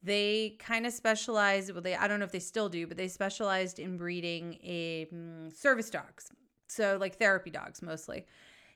They 0.00 0.58
kind 0.60 0.86
of 0.86 0.92
specialize, 0.92 1.72
well, 1.72 1.82
they 1.82 1.96
I 1.96 2.06
don't 2.06 2.20
know 2.20 2.24
if 2.24 2.32
they 2.32 2.38
still 2.38 2.68
do, 2.68 2.86
but 2.86 2.96
they 2.96 3.08
specialized 3.08 3.80
in 3.80 3.96
breeding 3.96 4.60
a 4.62 5.08
um, 5.12 5.50
service 5.50 5.90
dogs. 5.90 6.30
So 6.68 6.98
like 7.00 7.18
therapy 7.18 7.50
dogs 7.50 7.82
mostly. 7.82 8.26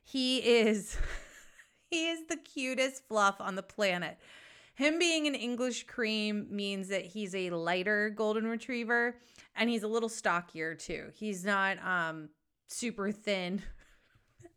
He 0.09 0.39
is 0.39 0.97
he 1.91 2.09
is 2.09 2.27
the 2.29 2.37
cutest 2.37 3.07
fluff 3.09 3.37
on 3.41 3.57
the 3.57 3.63
planet. 3.63 4.19
Him 4.75 4.99
being 4.99 5.27
an 5.27 5.35
English 5.35 5.87
cream 5.87 6.47
means 6.51 6.89
that 6.89 7.05
he's 7.05 7.35
a 7.35 7.51
lighter 7.51 8.11
golden 8.11 8.47
retriever 8.47 9.17
and 9.57 9.69
he's 9.69 9.83
a 9.83 9.89
little 9.89 10.09
stockier 10.09 10.75
too. 10.75 11.07
He's 11.15 11.45
not 11.45 11.85
um 11.85 12.29
super 12.69 13.11
thin 13.11 13.63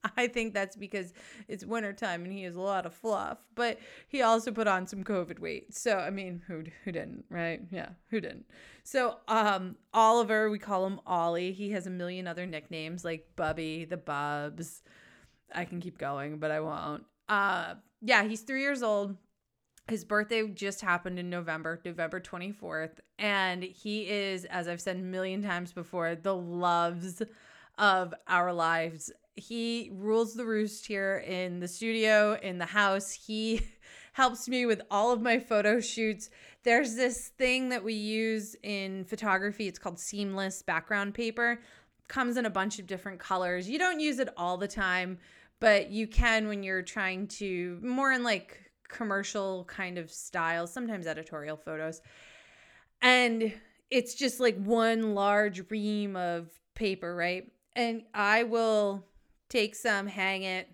I 0.17 0.27
think 0.27 0.53
that's 0.53 0.75
because 0.75 1.13
it's 1.47 1.65
wintertime 1.65 2.23
and 2.23 2.31
he 2.31 2.43
has 2.43 2.55
a 2.55 2.61
lot 2.61 2.85
of 2.85 2.93
fluff, 2.93 3.39
but 3.55 3.79
he 4.07 4.21
also 4.21 4.51
put 4.51 4.67
on 4.67 4.87
some 4.87 5.03
COVID 5.03 5.39
weight. 5.39 5.73
So, 5.75 5.97
I 5.97 6.09
mean, 6.09 6.41
who, 6.47 6.63
who 6.83 6.91
didn't, 6.91 7.25
right? 7.29 7.61
Yeah, 7.71 7.89
who 8.09 8.21
didn't? 8.21 8.45
So, 8.83 9.17
um, 9.27 9.75
Oliver, 9.93 10.49
we 10.49 10.59
call 10.59 10.85
him 10.85 10.99
Ollie. 11.05 11.51
He 11.51 11.71
has 11.71 11.87
a 11.87 11.91
million 11.91 12.27
other 12.27 12.45
nicknames 12.45 13.03
like 13.03 13.27
Bubby, 13.35 13.85
the 13.85 13.97
Bubs. 13.97 14.83
I 15.53 15.65
can 15.65 15.79
keep 15.79 15.97
going, 15.97 16.37
but 16.37 16.51
I 16.51 16.59
won't. 16.59 17.03
Uh, 17.27 17.75
yeah, 18.01 18.23
he's 18.23 18.41
three 18.41 18.61
years 18.61 18.83
old. 18.83 19.15
His 19.87 20.05
birthday 20.05 20.47
just 20.47 20.81
happened 20.81 21.17
in 21.17 21.29
November, 21.29 21.81
November 21.83 22.19
24th. 22.19 22.99
And 23.17 23.63
he 23.63 24.09
is, 24.09 24.45
as 24.45 24.67
I've 24.67 24.81
said 24.81 24.97
a 24.97 24.99
million 24.99 25.41
times 25.41 25.71
before, 25.71 26.15
the 26.15 26.35
loves 26.35 27.23
of 27.77 28.13
our 28.27 28.53
lives 28.53 29.11
he 29.39 29.89
rules 29.93 30.33
the 30.33 30.45
roost 30.45 30.85
here 30.85 31.23
in 31.25 31.59
the 31.59 31.67
studio, 31.67 32.37
in 32.41 32.57
the 32.57 32.65
house. 32.65 33.11
He 33.11 33.61
helps 34.13 34.47
me 34.47 34.65
with 34.65 34.81
all 34.91 35.11
of 35.11 35.21
my 35.21 35.39
photo 35.39 35.79
shoots. 35.79 36.29
There's 36.63 36.95
this 36.95 37.29
thing 37.29 37.69
that 37.69 37.83
we 37.83 37.93
use 37.93 38.55
in 38.63 39.05
photography. 39.05 39.67
It's 39.67 39.79
called 39.79 39.99
seamless 39.99 40.61
background 40.61 41.13
paper. 41.13 41.61
Comes 42.07 42.37
in 42.37 42.45
a 42.45 42.49
bunch 42.49 42.79
of 42.79 42.87
different 42.87 43.19
colors. 43.19 43.69
You 43.69 43.79
don't 43.79 43.99
use 43.99 44.19
it 44.19 44.29
all 44.35 44.57
the 44.57 44.67
time, 44.67 45.19
but 45.59 45.91
you 45.91 46.07
can 46.07 46.47
when 46.47 46.63
you're 46.63 46.81
trying 46.81 47.27
to 47.27 47.79
more 47.81 48.11
in 48.11 48.23
like 48.23 48.71
commercial 48.87 49.65
kind 49.65 49.97
of 49.97 50.11
styles, 50.11 50.73
sometimes 50.73 51.07
editorial 51.07 51.57
photos. 51.57 52.01
And 53.01 53.53
it's 53.89 54.15
just 54.15 54.39
like 54.39 54.57
one 54.61 55.15
large 55.15 55.69
ream 55.69 56.15
of 56.15 56.49
paper, 56.75 57.15
right? 57.15 57.51
And 57.75 58.03
I 58.13 58.43
will 58.43 59.05
take 59.47 59.75
some, 59.75 60.07
hang 60.07 60.43
it 60.43 60.67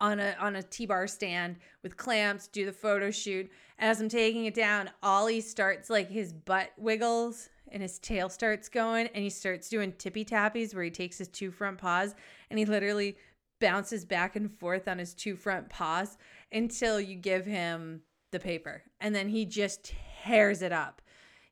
on 0.00 0.18
a 0.18 0.34
on 0.40 0.56
a 0.56 0.62
T-bar 0.62 1.06
stand 1.06 1.56
with 1.82 1.96
clamps, 1.96 2.48
do 2.48 2.66
the 2.66 2.72
photo 2.72 3.10
shoot. 3.10 3.48
As 3.78 4.00
I'm 4.00 4.08
taking 4.08 4.46
it 4.46 4.54
down, 4.54 4.90
Ollie 5.02 5.40
starts 5.40 5.88
like 5.88 6.10
his 6.10 6.32
butt 6.32 6.70
wiggles 6.76 7.48
and 7.70 7.82
his 7.82 7.98
tail 8.00 8.28
starts 8.28 8.68
going 8.68 9.08
and 9.14 9.22
he 9.22 9.30
starts 9.30 9.68
doing 9.68 9.92
tippy 9.92 10.24
tappies 10.24 10.74
where 10.74 10.84
he 10.84 10.90
takes 10.90 11.18
his 11.18 11.28
two 11.28 11.50
front 11.50 11.78
paws 11.78 12.14
and 12.50 12.58
he 12.58 12.64
literally 12.64 13.16
bounces 13.62 14.04
back 14.04 14.34
and 14.34 14.50
forth 14.50 14.88
on 14.88 14.98
his 14.98 15.14
two 15.14 15.36
front 15.36 15.68
paws 15.70 16.18
until 16.50 17.00
you 17.00 17.14
give 17.14 17.46
him 17.46 18.02
the 18.32 18.40
paper. 18.40 18.82
And 19.00 19.14
then 19.14 19.28
he 19.28 19.46
just 19.46 19.94
tears 20.24 20.62
it 20.62 20.72
up. 20.72 21.00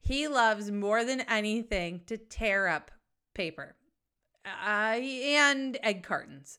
He 0.01 0.27
loves 0.27 0.73
more 0.73 1.05
than 1.05 1.21
anything 1.23 2.01
to 2.07 2.19
tear 2.19 2.67
up 2.67 2.91
paper 3.33 3.77
uh, 4.45 4.99
and 4.99 5.79
egg 5.85 6.03
cartons 6.03 6.59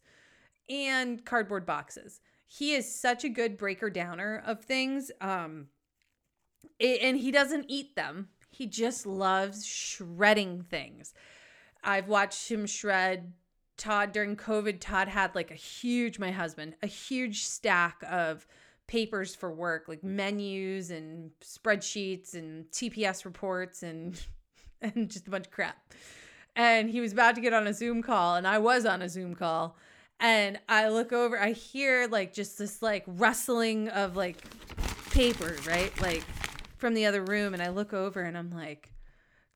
and 0.69 1.25
cardboard 1.25 1.65
boxes. 1.65 2.21
He 2.47 2.73
is 2.73 2.93
such 2.93 3.25
a 3.25 3.29
good 3.29 3.57
breaker 3.57 3.89
downer 3.89 4.41
of 4.45 4.63
things. 4.63 5.11
Um, 5.19 5.67
and 6.79 7.17
he 7.17 7.29
doesn't 7.29 7.65
eat 7.67 7.95
them. 7.97 8.29
He 8.51 8.67
just 8.67 9.05
loves 9.05 9.65
shredding 9.65 10.63
things. 10.63 11.13
I've 11.83 12.07
watched 12.07 12.49
him 12.49 12.65
shred 12.67 13.33
Todd 13.81 14.11
during 14.11 14.35
COVID. 14.35 14.79
Todd 14.79 15.07
had 15.07 15.33
like 15.35 15.51
a 15.51 15.55
huge, 15.55 16.19
my 16.19 16.31
husband, 16.31 16.75
a 16.83 16.87
huge 16.87 17.43
stack 17.43 18.03
of 18.09 18.45
papers 18.87 19.33
for 19.33 19.51
work, 19.51 19.85
like 19.87 20.03
menus 20.03 20.91
and 20.91 21.31
spreadsheets 21.41 22.33
and 22.33 22.65
TPS 22.71 23.25
reports 23.25 23.83
and 23.83 24.19
and 24.81 25.09
just 25.09 25.27
a 25.27 25.31
bunch 25.31 25.47
of 25.47 25.51
crap 25.51 25.77
and 26.55 26.89
he 26.89 27.01
was 27.01 27.13
about 27.13 27.35
to 27.35 27.41
get 27.41 27.53
on 27.53 27.67
a 27.67 27.73
Zoom 27.73 28.01
call, 28.01 28.35
and 28.35 28.47
I 28.47 28.57
was 28.57 28.85
on 28.85 29.01
a 29.01 29.09
Zoom 29.09 29.35
call. 29.35 29.77
And 30.19 30.59
I 30.69 30.89
look 30.89 31.11
over, 31.13 31.39
I 31.39 31.51
hear 31.51 32.07
like 32.07 32.31
just 32.33 32.59
this 32.59 32.83
like 32.83 33.03
rustling 33.07 33.89
of 33.89 34.15
like 34.15 34.37
paper, 35.09 35.55
right? 35.67 35.91
Like 35.99 36.23
from 36.77 36.93
the 36.93 37.07
other 37.07 37.23
room. 37.23 37.55
And 37.55 37.63
I 37.63 37.69
look 37.69 37.91
over 37.91 38.21
and 38.21 38.37
I'm 38.37 38.51
like 38.51 38.93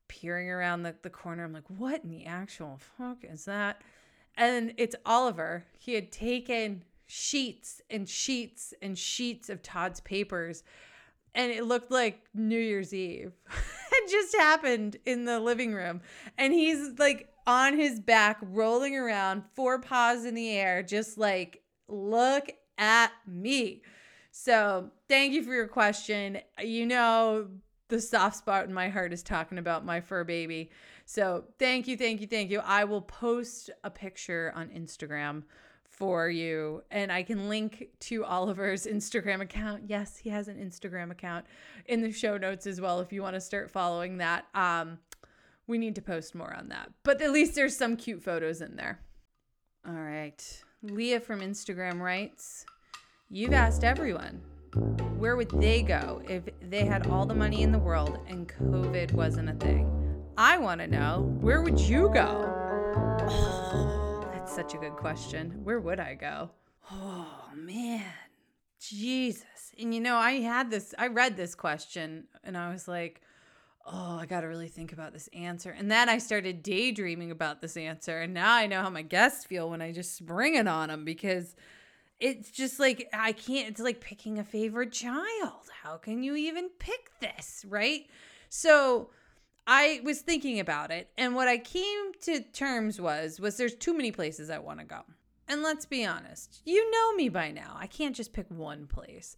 peering 0.08 0.50
around 0.50 0.82
the, 0.82 0.96
the 1.02 1.10
corner. 1.10 1.44
I'm 1.44 1.52
like, 1.52 1.68
what 1.68 2.02
in 2.02 2.10
the 2.10 2.26
actual 2.26 2.80
fuck 2.98 3.18
is 3.22 3.44
that? 3.44 3.80
And 4.36 4.74
it's 4.76 4.96
Oliver. 5.04 5.64
He 5.78 5.94
had 5.94 6.12
taken 6.12 6.82
sheets 7.06 7.80
and 7.88 8.08
sheets 8.08 8.74
and 8.82 8.98
sheets 8.98 9.48
of 9.48 9.62
Todd's 9.62 10.00
papers 10.00 10.62
and 11.36 11.52
it 11.52 11.66
looked 11.66 11.90
like 11.90 12.24
New 12.34 12.58
Year's 12.58 12.94
Eve. 12.94 13.32
it 13.92 14.10
just 14.10 14.34
happened 14.34 14.96
in 15.04 15.26
the 15.26 15.38
living 15.38 15.74
room. 15.74 16.00
And 16.38 16.52
he's 16.52 16.98
like 16.98 17.28
on 17.46 17.78
his 17.78 18.00
back, 18.00 18.38
rolling 18.40 18.96
around, 18.96 19.44
four 19.54 19.78
paws 19.78 20.24
in 20.24 20.34
the 20.34 20.50
air, 20.50 20.82
just 20.82 21.18
like, 21.18 21.62
look 21.88 22.50
at 22.78 23.12
me. 23.26 23.82
So, 24.32 24.90
thank 25.08 25.32
you 25.32 25.42
for 25.44 25.52
your 25.52 25.68
question. 25.68 26.38
You 26.58 26.86
know, 26.86 27.48
the 27.88 28.00
soft 28.00 28.36
spot 28.36 28.64
in 28.64 28.74
my 28.74 28.88
heart 28.88 29.12
is 29.12 29.22
talking 29.22 29.58
about 29.58 29.84
my 29.84 30.00
fur 30.00 30.24
baby. 30.24 30.70
So, 31.06 31.44
thank 31.58 31.86
you, 31.86 31.96
thank 31.96 32.20
you, 32.20 32.26
thank 32.26 32.50
you. 32.50 32.58
I 32.58 32.84
will 32.84 33.00
post 33.00 33.70
a 33.84 33.90
picture 33.90 34.52
on 34.54 34.68
Instagram 34.68 35.44
for 35.96 36.28
you. 36.28 36.82
And 36.90 37.10
I 37.10 37.22
can 37.22 37.48
link 37.48 37.88
to 38.00 38.24
Oliver's 38.24 38.86
Instagram 38.86 39.40
account. 39.40 39.84
Yes, 39.86 40.16
he 40.16 40.30
has 40.30 40.48
an 40.48 40.56
Instagram 40.56 41.10
account 41.10 41.46
in 41.86 42.02
the 42.02 42.12
show 42.12 42.36
notes 42.36 42.66
as 42.66 42.80
well 42.80 43.00
if 43.00 43.12
you 43.12 43.22
want 43.22 43.34
to 43.34 43.40
start 43.40 43.70
following 43.70 44.18
that. 44.18 44.46
Um, 44.54 44.98
we 45.66 45.78
need 45.78 45.94
to 45.96 46.02
post 46.02 46.34
more 46.34 46.54
on 46.54 46.68
that. 46.68 46.90
But 47.02 47.20
at 47.22 47.32
least 47.32 47.54
there's 47.54 47.76
some 47.76 47.96
cute 47.96 48.22
photos 48.22 48.60
in 48.60 48.76
there. 48.76 49.00
All 49.86 49.94
right. 49.94 50.62
Leah 50.82 51.20
from 51.20 51.40
Instagram 51.40 52.00
writes 52.00 52.66
You've 53.28 53.52
asked 53.52 53.82
everyone, 53.82 54.40
where 55.18 55.36
would 55.36 55.50
they 55.50 55.82
go 55.82 56.22
if 56.28 56.44
they 56.62 56.84
had 56.84 57.06
all 57.08 57.26
the 57.26 57.34
money 57.34 57.62
in 57.62 57.72
the 57.72 57.78
world 57.78 58.18
and 58.28 58.46
COVID 58.46 59.12
wasn't 59.12 59.48
a 59.48 59.54
thing? 59.54 60.05
I 60.38 60.58
want 60.58 60.82
to 60.82 60.86
know, 60.86 61.34
where 61.40 61.62
would 61.62 61.80
you 61.80 62.10
go? 62.12 62.44
Oh 63.28 64.28
that's 64.32 64.54
such 64.54 64.74
a 64.74 64.78
good 64.78 64.92
question. 64.92 65.50
Where 65.64 65.80
would 65.80 65.98
I 65.98 66.14
go? 66.14 66.50
Oh, 66.92 67.48
man. 67.54 68.04
Jesus. 68.78 69.44
And 69.78 69.94
you 69.94 70.00
know, 70.00 70.16
I 70.16 70.32
had 70.40 70.70
this, 70.70 70.94
I 70.98 71.06
read 71.06 71.36
this 71.36 71.54
question 71.54 72.24
and 72.44 72.56
I 72.56 72.70
was 72.70 72.86
like, 72.86 73.22
oh, 73.86 74.18
I 74.20 74.26
got 74.26 74.42
to 74.42 74.46
really 74.46 74.68
think 74.68 74.92
about 74.92 75.14
this 75.14 75.28
answer. 75.32 75.70
And 75.70 75.90
then 75.90 76.08
I 76.08 76.18
started 76.18 76.62
daydreaming 76.62 77.30
about 77.30 77.62
this 77.62 77.76
answer. 77.76 78.20
And 78.20 78.34
now 78.34 78.52
I 78.52 78.66
know 78.66 78.82
how 78.82 78.90
my 78.90 79.02
guests 79.02 79.44
feel 79.44 79.70
when 79.70 79.80
I 79.80 79.90
just 79.90 80.16
spring 80.16 80.54
it 80.56 80.68
on 80.68 80.88
them 80.88 81.04
because 81.04 81.56
it's 82.20 82.50
just 82.50 82.78
like, 82.78 83.08
I 83.12 83.32
can't, 83.32 83.68
it's 83.68 83.80
like 83.80 84.00
picking 84.00 84.38
a 84.38 84.44
favorite 84.44 84.92
child. 84.92 85.70
How 85.82 85.96
can 85.96 86.22
you 86.22 86.36
even 86.36 86.68
pick 86.78 87.10
this? 87.20 87.64
Right. 87.66 88.06
So, 88.48 89.10
I 89.66 90.00
was 90.04 90.20
thinking 90.20 90.60
about 90.60 90.90
it, 90.90 91.10
and 91.18 91.34
what 91.34 91.48
I 91.48 91.58
came 91.58 92.12
to 92.22 92.40
terms 92.40 93.00
was 93.00 93.40
was 93.40 93.56
there's 93.56 93.74
too 93.74 93.94
many 93.94 94.12
places 94.12 94.48
I 94.48 94.58
want 94.58 94.78
to 94.80 94.86
go. 94.86 95.02
And 95.48 95.62
let's 95.62 95.86
be 95.86 96.04
honest, 96.04 96.60
you 96.64 96.90
know 96.90 97.14
me 97.14 97.28
by 97.28 97.50
now. 97.50 97.76
I 97.78 97.86
can't 97.86 98.14
just 98.14 98.32
pick 98.32 98.46
one 98.48 98.86
place. 98.86 99.36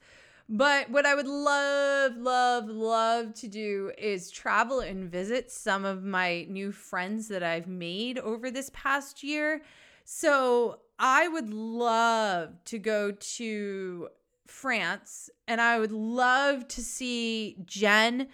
But 0.49 0.88
what 0.90 1.04
I 1.04 1.14
would 1.14 1.26
love, 1.26 2.16
love, 2.16 2.68
love 2.68 3.35
to 3.35 3.49
do 3.49 3.92
is 3.99 4.30
travel 4.30 4.80
and 4.80 5.11
visit 5.11 5.50
some 5.50 5.85
of 5.85 6.02
my 6.02 6.47
new 6.49 6.73
friends 6.73 7.28
that 7.28 7.42
I've 7.42 7.66
made 7.66 8.18
over 8.18 8.50
this 8.50 8.70
past 8.73 9.23
year. 9.23 9.61
So 10.04 10.80
I 10.99 11.28
would 11.28 11.50
love 11.50 12.64
to 12.64 12.78
go 12.78 13.12
to 13.12 14.08
France 14.47 15.28
and 15.47 15.61
I 15.61 15.78
would 15.78 15.92
love 15.92 16.66
to 16.68 16.82
see 16.82 17.58
Jen 17.66 18.28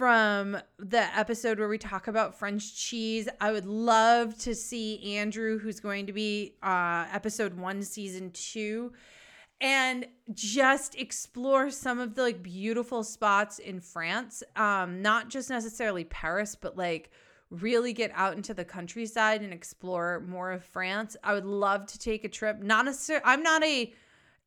from 0.00 0.56
the 0.78 1.14
episode 1.14 1.58
where 1.58 1.68
we 1.68 1.76
talk 1.76 2.08
about 2.08 2.34
French 2.34 2.74
cheese. 2.74 3.28
I 3.38 3.52
would 3.52 3.66
love 3.66 4.34
to 4.38 4.54
see 4.54 5.18
Andrew, 5.18 5.58
who's 5.58 5.78
going 5.78 6.06
to 6.06 6.14
be 6.14 6.54
uh, 6.62 7.04
episode 7.12 7.52
one, 7.52 7.82
season 7.82 8.30
two, 8.30 8.94
and 9.60 10.06
just 10.32 10.94
explore 10.94 11.68
some 11.68 12.00
of 12.00 12.14
the 12.14 12.22
like 12.22 12.42
beautiful 12.42 13.04
spots 13.04 13.58
in 13.58 13.78
France. 13.78 14.42
Um, 14.56 15.02
not 15.02 15.28
just 15.28 15.50
necessarily 15.50 16.04
Paris, 16.04 16.56
but 16.58 16.78
like 16.78 17.10
really 17.50 17.92
get 17.92 18.10
out 18.14 18.36
into 18.36 18.54
the 18.54 18.64
countryside 18.64 19.42
and 19.42 19.52
explore 19.52 20.24
more 20.26 20.50
of 20.50 20.64
France. 20.64 21.14
I 21.22 21.34
would 21.34 21.44
love 21.44 21.84
to 21.88 21.98
take 21.98 22.24
a 22.24 22.30
trip. 22.30 22.62
Not 22.62 22.86
necessarily. 22.86 23.24
I'm 23.26 23.42
not 23.42 23.62
a 23.62 23.92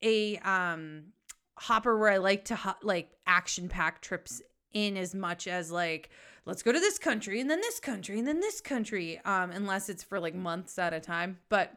a 0.01 0.38
um 0.38 1.03
hopper 1.57 1.95
where 1.95 2.10
I 2.10 2.17
like 2.17 2.45
to 2.45 2.55
ho- 2.55 2.74
like 2.81 3.12
action 3.27 3.69
pack 3.69 4.01
trips 4.01 4.41
in 4.74 4.98
as 4.98 5.13
much 5.13 5.48
as 5.48 5.72
like 5.72 6.10
let's 6.46 6.63
go 6.63 6.72
to 6.72 6.80
this 6.80 7.00
country 7.00 7.39
and 7.39 7.50
then 7.50 7.62
this 7.62 7.80
country 7.80 8.20
and 8.20 8.27
then 8.27 8.39
this 8.39 8.62
country 8.62 9.20
um 9.25 9.51
unless 9.51 9.89
it's 9.89 10.03
for 10.03 10.20
like 10.20 10.36
months 10.36 10.77
at 10.77 10.94
a 10.94 11.00
time. 11.00 11.39
But 11.50 11.74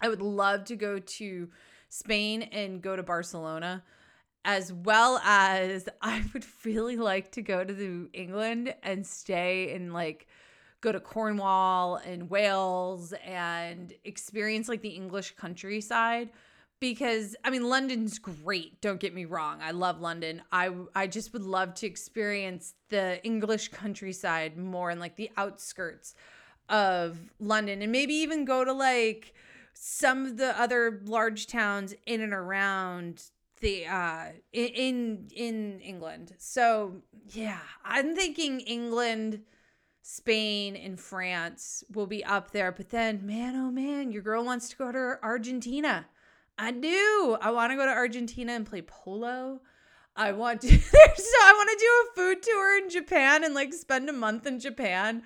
i 0.00 0.08
would 0.08 0.20
love 0.20 0.64
to 0.64 0.76
go 0.76 0.98
to 0.98 1.48
spain 1.88 2.42
and 2.42 2.82
go 2.82 2.96
to 2.96 3.02
barcelona 3.02 3.82
as 4.44 4.72
well 4.72 5.18
as 5.24 5.88
i 6.02 6.22
would 6.34 6.44
really 6.64 6.96
like 6.96 7.32
to 7.32 7.40
go 7.40 7.64
to 7.64 7.72
the 7.72 8.08
england 8.12 8.74
and 8.82 9.06
stay 9.06 9.72
in 9.72 9.92
like 9.92 10.26
go 10.80 10.92
to 10.92 11.00
Cornwall 11.00 11.96
and 11.96 12.30
Wales 12.30 13.12
and 13.24 13.92
experience 14.04 14.68
like 14.68 14.82
the 14.82 14.90
English 14.90 15.34
countryside 15.36 16.30
because 16.80 17.36
I 17.44 17.50
mean 17.50 17.68
London's 17.68 18.18
great, 18.18 18.80
don't 18.80 19.00
get 19.00 19.14
me 19.14 19.24
wrong. 19.24 19.60
I 19.62 19.70
love 19.70 20.00
London. 20.00 20.42
I 20.52 20.70
I 20.94 21.06
just 21.06 21.32
would 21.32 21.44
love 21.44 21.74
to 21.74 21.86
experience 21.86 22.74
the 22.88 23.24
English 23.24 23.68
countryside 23.68 24.56
more 24.56 24.90
and 24.90 25.00
like 25.00 25.16
the 25.16 25.30
outskirts 25.36 26.14
of 26.68 27.18
London 27.38 27.82
and 27.82 27.92
maybe 27.92 28.14
even 28.14 28.44
go 28.44 28.64
to 28.64 28.72
like 28.72 29.34
some 29.72 30.26
of 30.26 30.36
the 30.36 30.58
other 30.60 31.00
large 31.04 31.46
towns 31.46 31.94
in 32.06 32.20
and 32.20 32.32
around 32.32 33.30
the 33.60 33.86
uh 33.86 34.26
in 34.52 35.28
in 35.34 35.80
England. 35.80 36.34
So, 36.38 37.02
yeah, 37.30 37.60
I'm 37.84 38.14
thinking 38.14 38.60
England, 38.60 39.42
Spain 40.02 40.76
and 40.76 41.00
France 41.00 41.84
will 41.92 42.06
be 42.06 42.24
up 42.24 42.50
there, 42.50 42.72
but 42.72 42.90
then 42.90 43.26
man 43.26 43.56
oh 43.56 43.70
man, 43.70 44.12
your 44.12 44.22
girl 44.22 44.44
wants 44.44 44.68
to 44.70 44.76
go 44.76 44.92
to 44.92 45.18
Argentina. 45.22 46.06
I 46.58 46.70
do. 46.70 47.36
I 47.40 47.50
want 47.50 47.72
to 47.72 47.76
go 47.76 47.84
to 47.84 47.92
Argentina 47.92 48.52
and 48.52 48.66
play 48.66 48.82
polo. 48.82 49.60
I 50.16 50.32
want 50.32 50.62
to 50.62 50.68
so 50.78 50.78
I 50.78 51.52
want 51.56 51.70
to 51.70 51.76
do 51.78 51.86
a 51.86 52.14
food 52.16 52.42
tour 52.42 52.78
in 52.78 52.90
Japan 52.90 53.44
and 53.44 53.54
like 53.54 53.72
spend 53.74 54.08
a 54.08 54.12
month 54.12 54.46
in 54.46 54.58
Japan. 54.58 55.22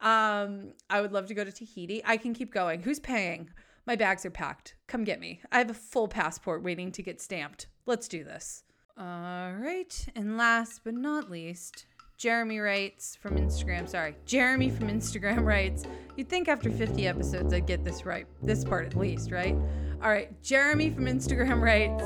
Um 0.00 0.72
I 0.88 1.00
would 1.00 1.12
love 1.12 1.26
to 1.26 1.34
go 1.34 1.44
to 1.44 1.52
Tahiti. 1.52 2.02
I 2.04 2.16
can 2.16 2.34
keep 2.34 2.52
going. 2.52 2.82
Who's 2.82 3.00
paying? 3.00 3.50
My 3.86 3.96
bags 3.96 4.24
are 4.26 4.30
packed. 4.30 4.74
Come 4.86 5.02
get 5.02 5.18
me. 5.18 5.40
I 5.50 5.58
have 5.58 5.70
a 5.70 5.74
full 5.74 6.08
passport 6.08 6.62
waiting 6.62 6.92
to 6.92 7.02
get 7.02 7.20
stamped. 7.20 7.66
Let's 7.86 8.06
do 8.06 8.22
this. 8.22 8.62
All 8.98 9.52
right. 9.54 10.06
And 10.14 10.36
last 10.36 10.82
but 10.84 10.94
not 10.94 11.30
least, 11.30 11.86
Jeremy 12.18 12.58
writes 12.58 13.14
from 13.14 13.36
Instagram. 13.36 13.88
Sorry, 13.88 14.16
Jeremy 14.26 14.70
from 14.70 14.88
Instagram 14.88 15.44
writes, 15.46 15.84
You'd 16.16 16.28
think 16.28 16.48
after 16.48 16.68
50 16.68 17.06
episodes 17.06 17.54
I'd 17.54 17.66
get 17.66 17.84
this 17.84 18.04
right. 18.04 18.26
This 18.42 18.64
part 18.64 18.86
at 18.86 18.96
least, 18.96 19.30
right? 19.30 19.54
All 20.02 20.10
right. 20.10 20.30
Jeremy 20.42 20.90
from 20.90 21.04
Instagram 21.04 21.62
writes, 21.62 22.02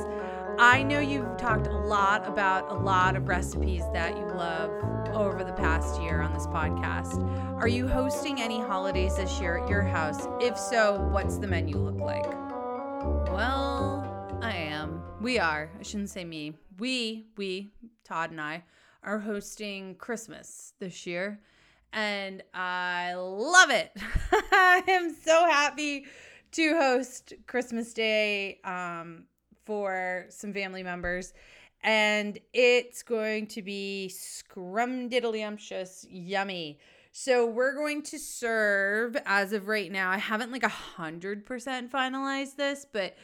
I 0.58 0.82
know 0.82 1.00
you've 1.00 1.38
talked 1.38 1.66
a 1.66 1.72
lot 1.72 2.28
about 2.28 2.70
a 2.70 2.74
lot 2.74 3.16
of 3.16 3.26
recipes 3.26 3.84
that 3.94 4.14
you 4.14 4.24
love 4.24 4.70
over 5.14 5.44
the 5.44 5.54
past 5.54 6.00
year 6.02 6.20
on 6.20 6.34
this 6.34 6.46
podcast. 6.46 7.18
Are 7.58 7.68
you 7.68 7.88
hosting 7.88 8.38
any 8.38 8.60
holidays 8.60 9.16
this 9.16 9.40
year 9.40 9.62
at 9.64 9.68
your 9.70 9.80
house? 9.80 10.26
If 10.42 10.58
so, 10.58 11.08
what's 11.10 11.38
the 11.38 11.46
menu 11.46 11.78
look 11.78 11.98
like? 11.98 12.26
Well, 13.32 14.38
I 14.42 14.52
am. 14.52 15.02
We 15.22 15.38
are. 15.38 15.70
I 15.80 15.82
shouldn't 15.82 16.10
say 16.10 16.24
me. 16.24 16.52
We, 16.78 17.28
we, 17.38 17.72
Todd 18.04 18.30
and 18.30 18.40
I, 18.40 18.62
are 19.02 19.18
hosting 19.18 19.94
Christmas 19.96 20.74
this 20.78 21.06
year. 21.06 21.40
And 21.92 22.42
I 22.54 23.14
love 23.14 23.70
it. 23.70 23.92
I 24.32 24.82
am 24.88 25.14
so 25.14 25.44
happy 25.46 26.06
to 26.52 26.76
host 26.76 27.34
Christmas 27.46 27.92
Day 27.92 28.60
um, 28.64 29.24
for 29.64 30.26
some 30.28 30.52
family 30.52 30.82
members. 30.82 31.32
And 31.82 32.38
it's 32.52 33.02
going 33.02 33.48
to 33.48 33.62
be 33.62 34.10
scrumdiddlyumptious 34.12 36.06
yummy. 36.08 36.78
So 37.10 37.46
we're 37.46 37.74
going 37.74 38.02
to 38.04 38.18
serve 38.18 39.16
as 39.26 39.52
of 39.52 39.68
right 39.68 39.92
now. 39.92 40.10
I 40.10 40.18
haven't 40.18 40.52
like 40.52 40.62
a 40.62 40.68
hundred 40.68 41.44
percent 41.44 41.92
finalized 41.92 42.56
this, 42.56 42.86
but 42.90 43.16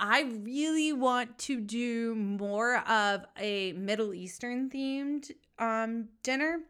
I 0.00 0.22
really 0.42 0.92
want 0.92 1.38
to 1.40 1.60
do 1.60 2.14
more 2.14 2.78
of 2.88 3.24
a 3.38 3.72
Middle 3.72 4.14
Eastern 4.14 4.70
themed 4.70 5.30
um, 5.58 6.08
dinner. 6.22 6.60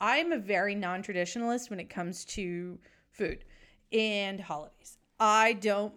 I'm 0.00 0.32
a 0.32 0.38
very 0.38 0.74
non 0.74 1.02
traditionalist 1.02 1.70
when 1.70 1.78
it 1.78 1.88
comes 1.88 2.24
to 2.26 2.78
food 3.12 3.44
and 3.92 4.40
holidays. 4.40 4.98
I 5.20 5.52
don't 5.54 5.94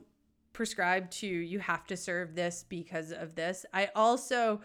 prescribe 0.54 1.10
to 1.12 1.28
you 1.28 1.60
have 1.60 1.86
to 1.88 1.98
serve 1.98 2.36
this 2.36 2.66
because 2.70 3.12
of 3.12 3.36
this. 3.36 3.66
I 3.74 3.90
also 3.96 4.62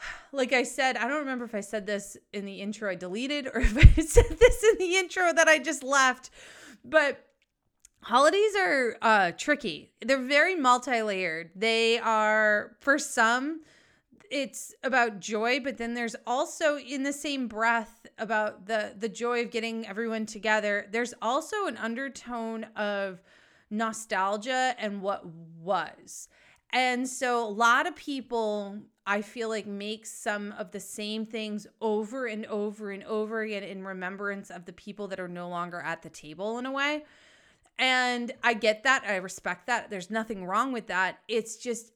like 0.32 0.52
I 0.52 0.62
said, 0.62 0.96
I 0.96 1.06
don't 1.06 1.18
remember 1.18 1.44
if 1.44 1.54
I 1.54 1.60
said 1.60 1.86
this 1.86 2.16
in 2.32 2.44
the 2.44 2.60
intro 2.60 2.90
I 2.90 2.94
deleted 2.94 3.46
or 3.46 3.60
if 3.60 3.76
I 3.76 4.02
said 4.02 4.38
this 4.38 4.64
in 4.64 4.78
the 4.78 4.96
intro 4.96 5.32
that 5.32 5.48
I 5.48 5.58
just 5.58 5.82
left, 5.82 6.30
but 6.84 7.26
holidays 8.02 8.54
are 8.56 8.96
uh, 9.02 9.32
tricky. 9.32 9.92
They're 10.00 10.22
very 10.22 10.54
multi 10.54 11.02
layered. 11.02 11.50
They 11.54 11.98
are, 11.98 12.76
for 12.80 12.98
some, 12.98 13.60
it's 14.30 14.74
about 14.84 15.20
joy, 15.20 15.60
but 15.60 15.76
then 15.76 15.94
there's 15.94 16.16
also 16.26 16.78
in 16.78 17.02
the 17.02 17.12
same 17.12 17.48
breath 17.48 18.06
about 18.18 18.66
the 18.66 18.94
the 18.96 19.08
joy 19.08 19.42
of 19.42 19.50
getting 19.50 19.86
everyone 19.86 20.24
together. 20.24 20.86
There's 20.90 21.14
also 21.20 21.66
an 21.66 21.76
undertone 21.76 22.64
of 22.76 23.20
nostalgia 23.70 24.74
and 24.78 25.02
what 25.02 25.24
was. 25.60 26.28
And 26.72 27.08
so 27.08 27.44
a 27.44 27.50
lot 27.50 27.88
of 27.88 27.96
people 27.96 28.78
I 29.04 29.22
feel 29.22 29.48
like 29.48 29.66
make 29.66 30.06
some 30.06 30.54
of 30.56 30.70
the 30.70 30.78
same 30.78 31.26
things 31.26 31.66
over 31.80 32.26
and 32.26 32.46
over 32.46 32.92
and 32.92 33.02
over 33.04 33.40
again 33.40 33.64
in 33.64 33.82
remembrance 33.82 34.50
of 34.50 34.66
the 34.66 34.72
people 34.72 35.08
that 35.08 35.18
are 35.18 35.28
no 35.28 35.48
longer 35.48 35.80
at 35.80 36.02
the 36.02 36.10
table 36.10 36.58
in 36.58 36.66
a 36.66 36.70
way. 36.70 37.02
And 37.80 38.32
I 38.44 38.52
get 38.52 38.84
that. 38.84 39.04
I 39.06 39.16
respect 39.16 39.66
that. 39.66 39.88
There's 39.88 40.10
nothing 40.10 40.44
wrong 40.44 40.70
with 40.70 40.86
that. 40.88 41.18
It's 41.26 41.56
just 41.56 41.92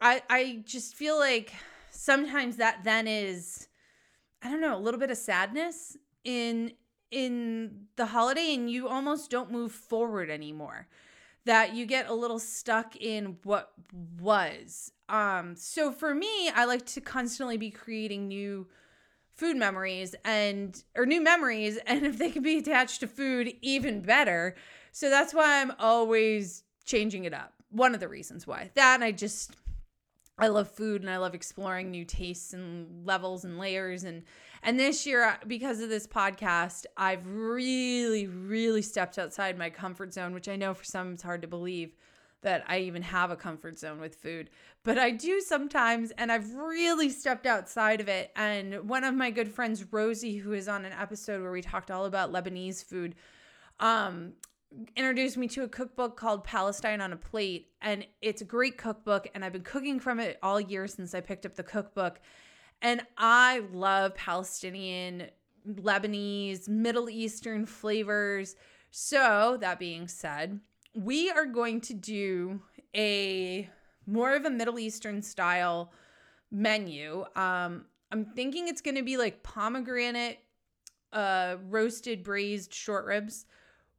I 0.00 0.22
I 0.28 0.62
just 0.64 0.94
feel 0.94 1.18
like 1.18 1.52
sometimes 1.90 2.56
that 2.56 2.82
then 2.82 3.06
is 3.06 3.68
I 4.42 4.48
don't 4.48 4.62
know, 4.62 4.76
a 4.76 4.80
little 4.80 4.98
bit 4.98 5.10
of 5.10 5.18
sadness 5.18 5.98
in 6.24 6.72
in 7.10 7.88
the 7.96 8.06
holiday 8.06 8.54
and 8.54 8.70
you 8.70 8.88
almost 8.88 9.30
don't 9.30 9.50
move 9.50 9.72
forward 9.72 10.30
anymore 10.30 10.86
that 11.44 11.74
you 11.74 11.84
get 11.84 12.08
a 12.08 12.14
little 12.14 12.38
stuck 12.38 12.96
in 12.96 13.36
what 13.44 13.72
was. 14.18 14.92
Um, 15.08 15.56
so 15.56 15.90
for 15.90 16.14
me, 16.14 16.50
I 16.54 16.64
like 16.64 16.86
to 16.86 17.00
constantly 17.00 17.56
be 17.56 17.70
creating 17.70 18.28
new 18.28 18.68
food 19.40 19.56
memories 19.56 20.14
and 20.22 20.84
or 20.94 21.06
new 21.06 21.22
memories 21.22 21.78
and 21.86 22.04
if 22.04 22.18
they 22.18 22.30
can 22.30 22.42
be 22.42 22.58
attached 22.58 23.00
to 23.00 23.06
food 23.06 23.52
even 23.62 24.02
better. 24.02 24.54
So 24.92 25.08
that's 25.08 25.32
why 25.32 25.60
i'm 25.60 25.72
always 25.78 26.62
changing 26.84 27.24
it 27.24 27.32
up. 27.32 27.54
One 27.70 27.94
of 27.94 28.00
the 28.00 28.08
reasons 28.08 28.46
why. 28.46 28.70
That 28.74 28.96
and 28.96 29.04
i 29.04 29.12
just 29.12 29.56
I 30.38 30.48
love 30.48 30.70
food 30.70 31.02
and 31.02 31.10
I 31.10 31.18
love 31.18 31.34
exploring 31.34 31.90
new 31.90 32.06
tastes 32.06 32.54
and 32.54 33.06
levels 33.06 33.44
and 33.44 33.58
layers 33.58 34.04
and 34.04 34.22
and 34.62 34.80
this 34.80 35.06
year 35.06 35.22
uh, 35.24 35.36
because 35.46 35.80
of 35.80 35.90
this 35.90 36.06
podcast 36.06 36.86
I've 36.96 37.26
really 37.26 38.26
really 38.26 38.82
stepped 38.82 39.18
outside 39.18 39.58
my 39.58 39.68
comfort 39.70 40.14
zone 40.14 40.32
which 40.32 40.48
I 40.48 40.56
know 40.56 40.72
for 40.72 40.84
some 40.84 41.12
it's 41.12 41.22
hard 41.22 41.42
to 41.42 41.48
believe 41.48 41.94
that 42.42 42.64
I 42.68 42.78
even 42.80 43.02
have 43.02 43.30
a 43.30 43.36
comfort 43.36 43.78
zone 43.78 44.00
with 44.00 44.16
food 44.16 44.50
but 44.82 44.98
I 44.98 45.10
do 45.10 45.40
sometimes 45.40 46.10
and 46.12 46.30
I've 46.32 46.52
really 46.54 47.10
stepped 47.10 47.46
outside 47.46 48.00
of 48.00 48.08
it 48.08 48.30
and 48.36 48.88
one 48.88 49.04
of 49.04 49.14
my 49.14 49.30
good 49.30 49.52
friends 49.52 49.84
Rosie 49.90 50.38
who 50.38 50.52
is 50.52 50.68
on 50.68 50.84
an 50.84 50.92
episode 50.92 51.42
where 51.42 51.52
we 51.52 51.62
talked 51.62 51.90
all 51.90 52.06
about 52.06 52.32
Lebanese 52.32 52.84
food 52.84 53.14
um 53.78 54.32
introduced 54.96 55.36
me 55.36 55.48
to 55.48 55.64
a 55.64 55.68
cookbook 55.68 56.16
called 56.16 56.44
Palestine 56.44 57.00
on 57.00 57.12
a 57.12 57.16
Plate. 57.16 57.68
And 57.80 58.06
it's 58.22 58.42
a 58.42 58.44
great 58.44 58.78
cookbook. 58.78 59.28
And 59.34 59.44
I've 59.44 59.52
been 59.52 59.62
cooking 59.62 60.00
from 60.00 60.20
it 60.20 60.38
all 60.42 60.60
year 60.60 60.86
since 60.86 61.14
I 61.14 61.20
picked 61.20 61.46
up 61.46 61.54
the 61.54 61.62
cookbook. 61.62 62.20
And 62.82 63.02
I 63.18 63.62
love 63.72 64.14
Palestinian, 64.14 65.28
Lebanese, 65.68 66.68
Middle 66.68 67.10
Eastern 67.10 67.66
flavors. 67.66 68.56
So, 68.90 69.56
that 69.60 69.78
being 69.78 70.08
said, 70.08 70.60
we 70.94 71.30
are 71.30 71.46
going 71.46 71.80
to 71.82 71.94
do 71.94 72.60
a 72.96 73.68
more 74.06 74.34
of 74.34 74.44
a 74.44 74.50
Middle 74.50 74.78
Eastern 74.78 75.22
style 75.22 75.92
menu. 76.50 77.24
Um, 77.36 77.86
I'm 78.10 78.24
thinking 78.34 78.68
it's 78.68 78.80
going 78.80 78.96
to 78.96 79.02
be 79.02 79.16
like 79.16 79.42
pomegranate, 79.42 80.38
uh, 81.12 81.56
roasted 81.68 82.22
braised 82.22 82.72
short 82.74 83.04
ribs 83.04 83.46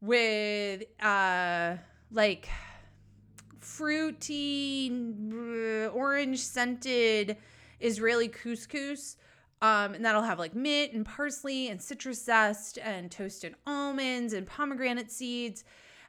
with 0.01 0.83
uh 0.99 1.75
like 2.11 2.49
fruity 3.59 4.91
orange 5.93 6.39
scented 6.39 7.37
Israeli 7.79 8.27
couscous. 8.27 9.17
Um, 9.61 9.93
and 9.93 10.03
that'll 10.03 10.23
have 10.23 10.39
like 10.39 10.55
mint 10.55 10.93
and 10.93 11.05
parsley 11.05 11.69
and 11.69 11.79
citrus 11.79 12.25
zest 12.25 12.79
and 12.79 13.11
toasted 13.11 13.53
almonds 13.67 14.33
and 14.33 14.47
pomegranate 14.47 15.11
seeds 15.11 15.63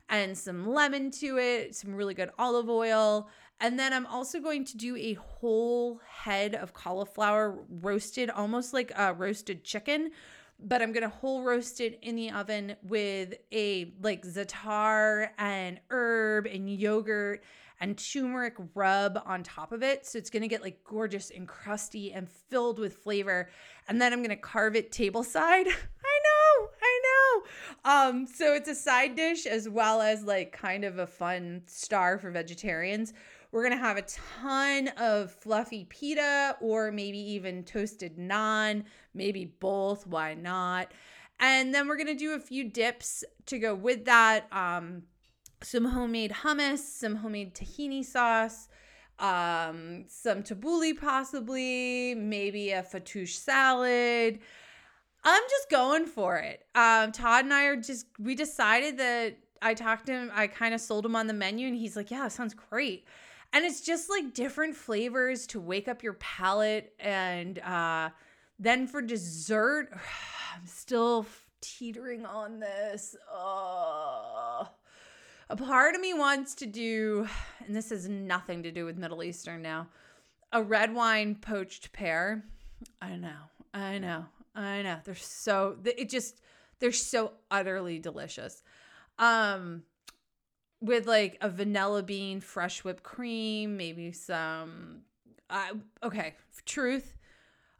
and 0.09 0.37
some 0.37 0.69
lemon 0.69 1.11
to 1.11 1.39
it, 1.39 1.75
some 1.75 1.95
really 1.95 2.15
good 2.15 2.31
olive 2.39 2.69
oil. 2.69 3.29
And 3.61 3.79
then 3.79 3.93
I'm 3.93 4.07
also 4.07 4.41
going 4.41 4.65
to 4.67 4.77
do 4.77 4.97
a 4.97 5.15
whole 5.15 6.01
head 6.07 6.55
of 6.55 6.75
cauliflower 6.75 7.59
roasted, 7.69 8.29
almost 8.29 8.73
like 8.73 8.93
a 8.97 9.15
roasted 9.15 9.63
chicken, 9.65 10.11
but 10.59 10.83
I'm 10.83 10.93
gonna 10.93 11.09
whole 11.09 11.43
roast 11.43 11.81
it 11.81 11.99
in 12.03 12.17
the 12.17 12.31
oven 12.31 12.77
with 12.83 13.35
a 13.53 13.93
like 14.03 14.25
za'atar 14.25 15.31
and 15.39 15.81
herb 15.91 16.47
and 16.47 16.69
yogurt 16.69 17.43
and 17.81 17.99
turmeric 17.99 18.55
rub 18.75 19.21
on 19.27 19.43
top 19.43 19.73
of 19.73 19.83
it. 19.83 20.07
So 20.07 20.19
it's 20.19 20.31
gonna 20.31 20.49
get 20.49 20.63
like 20.63 20.85
gorgeous 20.85 21.31
and 21.31 21.49
crusty 21.49 22.13
and 22.13 22.29
filled 22.29 22.79
with 22.79 22.97
flavor. 22.99 23.49
And 23.89 24.01
then 24.01 24.13
I'm 24.13 24.23
gonna 24.23 24.37
carve 24.37 24.77
it 24.77 24.93
table 24.93 25.25
side. 25.25 25.67
Um, 27.85 28.27
so 28.27 28.55
it's 28.55 28.69
a 28.69 28.75
side 28.75 29.17
dish 29.17 29.45
as 29.47 29.69
well 29.69 30.01
as 30.01 30.23
like 30.23 30.53
kind 30.53 30.85
of 30.85 30.99
a 30.99 31.07
fun 31.07 31.63
star 31.67 32.19
for 32.19 32.31
vegetarians. 32.31 33.13
We're 33.51 33.65
gonna 33.65 33.77
have 33.77 33.97
a 33.97 34.03
ton 34.03 34.89
of 34.97 35.33
fluffy 35.33 35.85
pita 35.85 36.57
or 36.61 36.91
maybe 36.93 37.19
even 37.19 37.65
toasted 37.65 38.17
naan, 38.17 38.85
maybe 39.15 39.45
both. 39.45 40.07
Why 40.07 40.35
not? 40.35 40.93
And 41.41 41.75
then 41.75 41.89
we're 41.89 41.97
gonna 41.97 42.15
do 42.15 42.35
a 42.35 42.41
few 42.41 42.65
dips 42.65 43.25
to 43.47 43.59
go 43.59 43.75
with 43.75 44.05
that. 44.05 44.47
Um, 44.53 45.03
some 45.63 45.85
homemade 45.85 46.31
hummus, 46.31 46.79
some 46.79 47.17
homemade 47.17 47.55
tahini 47.55 48.05
sauce, 48.05 48.69
um, 49.19 50.05
some 50.09 50.43
tabbouleh 50.43 50.99
possibly, 50.99 52.15
maybe 52.15 52.71
a 52.71 52.83
fattoush 52.83 53.37
salad. 53.37 54.41
I'm 55.25 55.43
just 55.49 55.71
going 55.71 56.07
for 56.07 56.37
it. 56.39 56.65
Um, 56.75 57.13
Todd 57.13 57.45
and 57.45 57.55
I 57.55 57.65
are 57.65 57.77
just 57.77 58.07
we 58.19 58.35
decided 58.35 58.99
that 58.99 59.37
I 59.61 59.75
talked 59.75 60.07
to 60.07 60.13
him, 60.13 60.33
I 60.35 60.49
kind 60.49 60.75
of 60.75 60.81
sold 60.81 61.07
him 61.07 61.15
on 61.15 61.27
the 61.27 61.33
menu, 61.33 61.69
and 61.69 61.77
he's 61.77 61.97
like, 61.97 62.11
Yeah, 62.11 62.29
sounds 62.29 62.55
great. 62.55 63.07
And 63.53 63.65
it's 63.65 63.83
just 63.83 64.09
like 64.09 64.35
different 64.35 64.75
flavors 64.75 65.47
to 65.49 65.61
wake 65.61 65.87
up 65.87 66.03
your 66.03 66.15
palate. 66.15 66.95
And 66.99 67.59
uh, 67.59 68.11
then 68.59 68.87
for 68.87 69.03
dessert, 69.03 69.91
I'm 70.55 70.67
still 70.67 71.27
teetering 71.61 72.27
on 72.27 72.61
this. 72.61 73.15
Oh 73.31 74.69
a 75.53 75.57
part 75.57 75.95
of 75.95 76.01
me 76.01 76.15
wants 76.15 76.55
to 76.55 76.67
do, 76.67 77.29
and 77.67 77.77
this 77.77 77.91
has 77.91 78.09
nothing 78.09 78.63
to 78.63 78.73
do 78.73 78.87
with 78.87 78.97
Middle 78.97 79.23
Eastern 79.23 79.61
now, 79.61 79.87
a 80.51 80.63
red 80.63 80.95
wine 80.95 81.35
poached 81.35 81.93
pear. 81.93 82.43
I 83.03 83.09
don't 83.09 83.21
know, 83.21 83.37
I 83.75 83.99
know, 83.99 84.25
I 84.55 84.83
know. 84.83 84.99
They're 85.05 85.15
so, 85.15 85.77
it 85.85 86.09
just, 86.09 86.41
they're 86.79 86.93
so 86.93 87.33
utterly 87.51 87.99
delicious. 87.99 88.63
Um, 89.19 89.85
with 90.81 91.07
like 91.07 91.39
a 91.41 91.49
vanilla 91.49 92.03
bean, 92.03 92.41
fresh 92.41 92.85
whipped 92.85 93.05
cream, 93.05 93.77
maybe 93.77 94.13
some. 94.13 95.03
Uh, 95.49 95.75
okay, 96.03 96.35
truth. 96.67 97.17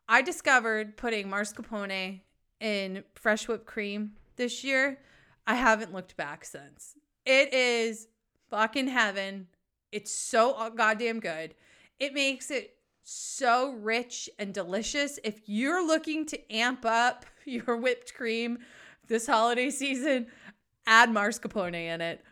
I 0.09 0.23
discovered 0.23 0.97
putting 0.97 1.29
mascarpone 1.29 2.21
in 2.61 3.05
fresh 3.15 3.49
whipped 3.49 3.67
cream 3.67 4.13
this 4.37 4.63
year. 4.63 4.99
I 5.47 5.55
haven't 5.55 5.93
looked 5.93 6.17
back 6.17 6.45
since. 6.45 6.95
It 7.27 7.53
is 7.53 8.07
fucking 8.51 8.89
heaven. 8.89 9.49
It's 9.91 10.13
so 10.13 10.71
goddamn 10.75 11.21
good. 11.21 11.55
It 11.99 12.15
makes 12.15 12.51
it 12.51 12.77
so 13.03 13.73
rich 13.73 14.29
and 14.39 14.55
delicious. 14.55 15.19
If 15.25 15.41
you're 15.47 15.87
looking 15.87 16.27
to 16.27 16.53
amp 16.53 16.85
up 16.85 17.27
your 17.45 17.77
whipped 17.77 18.15
cream 18.15 18.59
this 19.09 19.27
holiday 19.27 19.71
season, 19.71 20.27
add 20.87 21.11
mascarpone 21.11 21.75
in 21.75 22.01
it. 22.01 22.23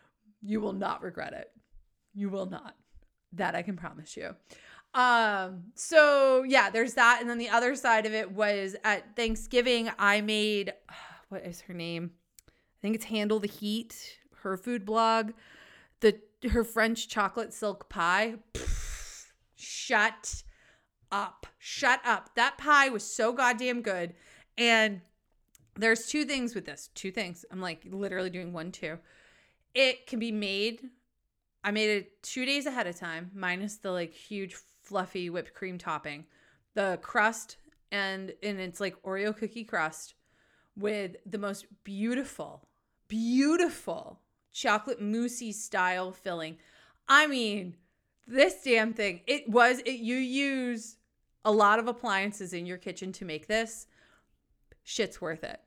You 0.42 0.60
will 0.60 0.72
not 0.72 1.02
regret 1.02 1.32
it. 1.32 1.50
You 2.14 2.30
will 2.30 2.46
not. 2.46 2.74
That 3.32 3.54
I 3.54 3.62
can 3.62 3.76
promise 3.76 4.16
you. 4.16 4.34
Um, 4.94 5.64
so 5.74 6.42
yeah, 6.42 6.70
there's 6.70 6.94
that. 6.94 7.18
And 7.20 7.30
then 7.30 7.38
the 7.38 7.50
other 7.50 7.76
side 7.76 8.06
of 8.06 8.12
it 8.12 8.32
was 8.32 8.74
at 8.82 9.14
Thanksgiving, 9.14 9.90
I 9.98 10.20
made 10.20 10.72
what 11.28 11.44
is 11.44 11.60
her 11.62 11.74
name? 11.74 12.12
I 12.48 12.80
think 12.82 12.94
it's 12.94 13.04
Handle 13.04 13.38
the 13.38 13.46
Heat 13.46 14.18
her 14.42 14.56
food 14.56 14.84
blog, 14.84 15.32
the 16.00 16.18
her 16.50 16.64
French 16.64 17.08
chocolate 17.08 17.52
silk 17.52 17.88
pie. 17.88 18.36
Pff, 18.54 19.26
shut 19.56 20.42
up. 21.12 21.46
Shut 21.58 22.00
up. 22.04 22.34
That 22.36 22.58
pie 22.58 22.88
was 22.88 23.04
so 23.04 23.32
goddamn 23.32 23.82
good. 23.82 24.14
And 24.56 25.00
there's 25.76 26.06
two 26.06 26.24
things 26.24 26.54
with 26.54 26.66
this. 26.66 26.90
Two 26.94 27.10
things. 27.10 27.44
I'm 27.50 27.60
like 27.60 27.86
literally 27.90 28.30
doing 28.30 28.52
one, 28.52 28.72
two. 28.72 28.98
It 29.74 30.06
can 30.06 30.18
be 30.18 30.32
made. 30.32 30.82
I 31.62 31.70
made 31.70 31.90
it 31.90 32.22
two 32.22 32.44
days 32.44 32.66
ahead 32.66 32.86
of 32.86 32.96
time, 32.96 33.30
minus 33.34 33.76
the 33.76 33.90
like 33.90 34.12
huge 34.12 34.56
fluffy 34.82 35.30
whipped 35.30 35.54
cream 35.54 35.78
topping. 35.78 36.26
The 36.74 36.98
crust 37.02 37.56
and 37.92 38.32
and 38.42 38.60
it's 38.60 38.80
like 38.80 39.02
Oreo 39.02 39.36
cookie 39.36 39.64
crust 39.64 40.14
with 40.76 41.16
the 41.26 41.38
most 41.38 41.66
beautiful, 41.84 42.68
beautiful 43.08 44.20
chocolate 44.52 45.00
moussey 45.00 45.52
style 45.52 46.12
filling. 46.12 46.56
I 47.08 47.26
mean, 47.26 47.76
this 48.26 48.62
damn 48.64 48.94
thing. 48.94 49.20
It 49.26 49.48
was 49.48 49.80
it 49.80 50.00
you 50.00 50.16
use 50.16 50.96
a 51.44 51.52
lot 51.52 51.78
of 51.78 51.88
appliances 51.88 52.52
in 52.52 52.66
your 52.66 52.76
kitchen 52.76 53.12
to 53.12 53.24
make 53.24 53.46
this. 53.46 53.86
Shit's 54.84 55.20
worth 55.20 55.44
it. 55.44 55.60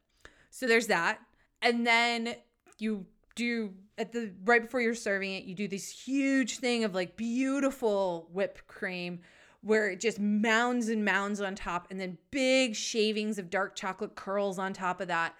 So 0.49 0.67
there's 0.67 0.87
that. 0.87 1.19
And 1.61 1.85
then 1.85 2.35
you 2.79 3.05
do 3.35 3.73
at 3.97 4.11
the 4.11 4.31
right 4.45 4.61
before 4.61 4.81
you're 4.81 4.95
serving 4.95 5.33
it, 5.33 5.45
you 5.45 5.55
do 5.55 5.67
this 5.67 5.89
huge 5.89 6.57
thing 6.57 6.83
of 6.83 6.93
like 6.93 7.15
beautiful 7.15 8.29
whipped 8.31 8.67
cream 8.67 9.19
where 9.61 9.89
it 9.89 9.99
just 9.99 10.19
mounds 10.19 10.89
and 10.89 11.05
mounds 11.05 11.39
on 11.39 11.55
top 11.55 11.87
and 11.89 11.99
then 11.99 12.17
big 12.31 12.75
shavings 12.75 13.39
of 13.39 13.49
dark 13.49 13.75
chocolate 13.75 14.15
curls 14.15 14.59
on 14.59 14.73
top 14.73 14.99
of 14.99 15.07
that. 15.07 15.35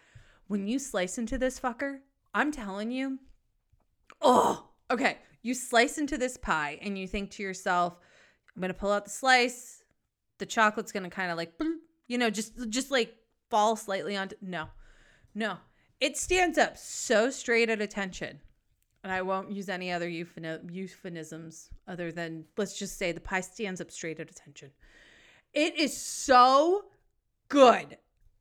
When 0.48 0.68
you 0.68 0.80
slice 0.80 1.18
into 1.18 1.38
this 1.38 1.60
fucker, 1.60 2.00
I'm 2.34 2.52
telling 2.52 2.90
you, 2.92 3.20
Oh, 4.24 4.70
okay. 4.90 5.18
You 5.42 5.54
slice 5.54 5.98
into 5.98 6.18
this 6.18 6.38
pie 6.38 6.80
and 6.82 6.98
you 6.98 7.08
think 7.08 7.32
to 7.32 7.44
yourself, 7.44 8.00
I'm 8.56 8.62
going 8.62 8.74
to 8.74 8.80
pull 8.80 8.92
out 8.92 9.04
the 9.04 9.12
slice. 9.12 9.83
The 10.40 10.46
chocolate's 10.46 10.92
to 10.92 11.10
kind 11.10 11.32
of 11.32 11.38
like, 11.38 11.54
you 12.08 12.18
know, 12.18 12.30
just 12.30 12.54
just 12.70 12.92
like 12.92 13.16
fall 13.50 13.76
slightly 13.76 14.18
onto 14.18 14.36
no. 14.42 14.68
No. 15.36 15.58
It 16.00 16.18
stands 16.18 16.58
up 16.58 16.78
so 16.78 17.30
straight 17.30 17.70
at 17.70 17.82
attention. 17.82 18.40
And 19.04 19.12
I 19.12 19.22
won't 19.22 19.52
use 19.52 19.68
any 19.68 19.92
other 19.92 20.08
euphemisms 20.08 21.70
other 21.88 22.12
than 22.12 22.46
let's 22.58 22.78
just 22.78 22.98
say 22.98 23.12
the 23.12 23.20
pie 23.20 23.42
stands 23.42 23.82
up 23.82 23.92
straight 23.92 24.20
at 24.20 24.32
attention. 24.32 24.72
It 25.54 25.78
is 25.78 25.96
so 25.96 26.86
good. 27.50 27.98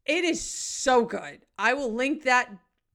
It 0.07 0.25
is 0.25 0.41
so 0.41 1.05
good. 1.05 1.41
I 1.59 1.75
will 1.75 1.93
link 1.93 2.23
that 2.25 2.51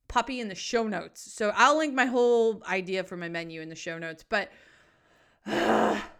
puppy 0.08 0.40
in 0.40 0.48
the 0.48 0.56
show 0.56 0.88
notes. 0.88 1.32
So 1.34 1.52
I'll 1.56 1.78
link 1.78 1.94
my 1.94 2.06
whole 2.06 2.64
idea 2.68 3.04
for 3.04 3.18
my 3.18 3.30
menu 3.30 3.62
in 3.62 3.70
the 3.70 3.76
show 3.76 3.98
notes. 3.98 4.24
But 4.28 4.50
uh, 5.46 6.00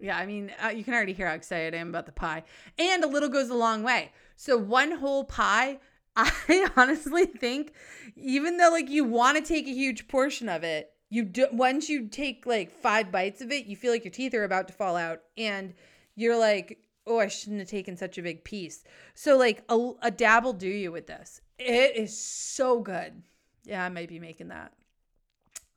yeah, 0.00 0.16
I 0.16 0.26
mean, 0.26 0.52
uh, 0.62 0.68
you 0.68 0.84
can 0.84 0.94
already 0.94 1.12
hear 1.12 1.28
how 1.28 1.34
excited 1.34 1.74
I 1.74 1.78
am 1.78 1.88
about 1.88 2.06
the 2.06 2.12
pie. 2.12 2.44
And 2.78 3.02
a 3.02 3.08
little 3.08 3.28
goes 3.28 3.50
a 3.50 3.54
long 3.54 3.82
way. 3.82 4.12
So 4.36 4.56
one 4.56 4.92
whole 4.92 5.24
pie, 5.24 5.80
I 6.16 6.68
honestly 6.76 7.26
think, 7.26 7.72
even 8.16 8.56
though 8.56 8.70
like 8.70 8.88
you 8.88 9.04
want 9.04 9.36
to 9.36 9.42
take 9.42 9.66
a 9.66 9.72
huge 9.72 10.08
portion 10.08 10.48
of 10.48 10.62
it, 10.64 10.92
you 11.10 11.24
do 11.24 11.46
once 11.52 11.88
you 11.88 12.06
take 12.06 12.44
like 12.46 12.70
five 12.70 13.10
bites 13.10 13.40
of 13.40 13.50
it, 13.50 13.66
you 13.66 13.76
feel 13.76 13.92
like 13.92 14.04
your 14.04 14.12
teeth 14.12 14.34
are 14.34 14.44
about 14.44 14.68
to 14.68 14.74
fall 14.74 14.96
out, 14.96 15.20
and 15.36 15.74
you're 16.14 16.38
like, 16.38 16.78
oh, 17.06 17.18
I 17.18 17.28
shouldn't 17.28 17.60
have 17.60 17.68
taken 17.68 17.96
such 17.96 18.18
a 18.18 18.22
big 18.22 18.44
piece. 18.44 18.84
So 19.14 19.38
like 19.38 19.64
a, 19.68 19.92
a 20.02 20.10
dab 20.10 20.44
will 20.44 20.52
do 20.52 20.68
you 20.68 20.92
with 20.92 21.06
this. 21.06 21.40
It 21.58 21.96
is 21.96 22.16
so 22.16 22.80
good. 22.80 23.22
Yeah, 23.64 23.84
I 23.84 23.88
might 23.88 24.08
be 24.08 24.20
making 24.20 24.48
that 24.48 24.72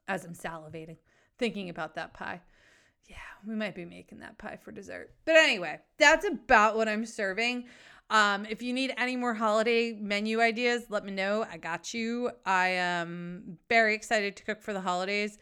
as 0.08 0.26
I'm 0.26 0.34
salivating, 0.34 0.98
thinking 1.38 1.70
about 1.70 1.96
that 1.96 2.14
pie. 2.14 2.42
Yeah, 3.12 3.18
we 3.46 3.56
might 3.56 3.76
be 3.76 3.84
making 3.84 4.20
that 4.20 4.38
pie 4.38 4.58
for 4.64 4.72
dessert. 4.72 5.12
But 5.26 5.36
anyway, 5.36 5.80
that's 5.98 6.26
about 6.26 6.78
what 6.78 6.88
I'm 6.88 7.06
serving. 7.06 7.66
Um, 8.10 8.46
if 8.50 8.62
you 8.62 8.72
need 8.72 8.94
any 8.96 9.18
more 9.18 9.34
holiday 9.34 9.92
menu 9.92 10.40
ideas, 10.40 10.86
let 10.88 11.04
me 11.04 11.12
know. 11.12 11.46
I 11.52 11.58
got 11.58 11.94
you. 11.94 12.32
I 12.46 12.70
am 12.70 13.58
very 13.68 13.96
excited 13.96 14.38
to 14.38 14.44
cook 14.46 14.62
for 14.62 14.72
the 14.72 14.80
holidays. 14.80 15.38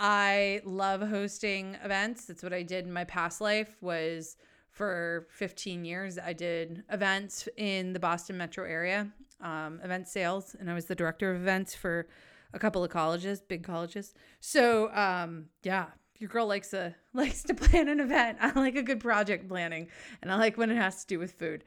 I 0.00 0.62
love 0.64 1.00
hosting 1.00 1.76
events. 1.84 2.24
That's 2.24 2.42
what 2.42 2.52
I 2.52 2.64
did 2.64 2.86
in 2.86 2.92
my 2.92 3.04
past 3.04 3.40
life 3.40 3.76
was 3.80 4.36
for 4.72 5.28
15 5.30 5.84
years 5.84 6.18
I 6.18 6.32
did 6.32 6.82
events 6.90 7.48
in 7.56 7.92
the 7.92 8.00
Boston 8.00 8.36
metro 8.36 8.64
area 8.64 9.12
um, 9.40 9.80
event 9.84 10.08
sales, 10.08 10.56
and 10.58 10.68
I 10.68 10.74
was 10.74 10.86
the 10.86 10.96
director 10.96 11.30
of 11.30 11.40
events 11.40 11.72
for 11.72 12.08
a 12.52 12.58
couple 12.58 12.82
of 12.82 12.90
colleges, 12.90 13.40
big 13.40 13.62
colleges. 13.62 14.12
So 14.40 14.92
um, 14.92 15.46
yeah, 15.62 15.86
your 16.22 16.28
girl 16.28 16.46
likes 16.46 16.72
a 16.72 16.94
likes 17.12 17.42
to 17.42 17.54
plan 17.54 17.88
an 17.88 18.00
event. 18.00 18.38
I 18.40 18.58
like 18.58 18.76
a 18.76 18.82
good 18.82 19.00
project 19.00 19.48
planning, 19.48 19.88
and 20.22 20.30
I 20.30 20.36
like 20.36 20.56
when 20.56 20.70
it 20.70 20.76
has 20.76 21.02
to 21.02 21.06
do 21.06 21.18
with 21.18 21.32
food. 21.32 21.64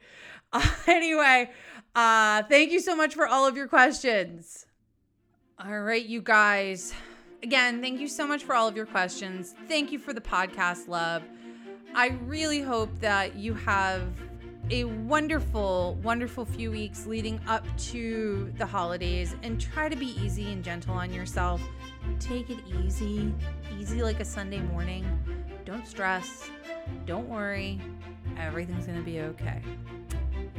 Uh, 0.52 0.68
anyway, 0.88 1.50
uh, 1.94 2.42
thank 2.44 2.72
you 2.72 2.80
so 2.80 2.96
much 2.96 3.14
for 3.14 3.26
all 3.28 3.46
of 3.46 3.56
your 3.56 3.68
questions. 3.68 4.66
All 5.62 5.80
right, 5.80 6.04
you 6.04 6.22
guys. 6.22 6.92
Again, 7.42 7.80
thank 7.80 8.00
you 8.00 8.08
so 8.08 8.26
much 8.26 8.44
for 8.44 8.54
all 8.54 8.66
of 8.66 8.76
your 8.76 8.86
questions. 8.86 9.54
Thank 9.68 9.92
you 9.92 9.98
for 9.98 10.12
the 10.12 10.20
podcast 10.20 10.88
love. 10.88 11.22
I 11.94 12.08
really 12.24 12.60
hope 12.60 12.90
that 13.00 13.36
you 13.36 13.54
have 13.54 14.02
a 14.70 14.84
wonderful, 14.84 15.98
wonderful 16.02 16.44
few 16.44 16.70
weeks 16.70 17.06
leading 17.06 17.40
up 17.46 17.64
to 17.78 18.52
the 18.58 18.66
holidays 18.66 19.36
and 19.42 19.60
try 19.60 19.88
to 19.88 19.96
be 19.96 20.06
easy 20.20 20.52
and 20.52 20.64
gentle 20.64 20.94
on 20.94 21.12
yourself. 21.12 21.62
Take 22.18 22.50
it 22.50 22.58
easy, 22.84 23.32
easy 23.78 24.02
like 24.02 24.20
a 24.20 24.24
Sunday 24.24 24.60
morning. 24.60 25.06
Don't 25.64 25.86
stress, 25.86 26.50
don't 27.06 27.28
worry, 27.28 27.80
everything's 28.38 28.86
gonna 28.86 29.02
be 29.02 29.20
okay. 29.20 29.62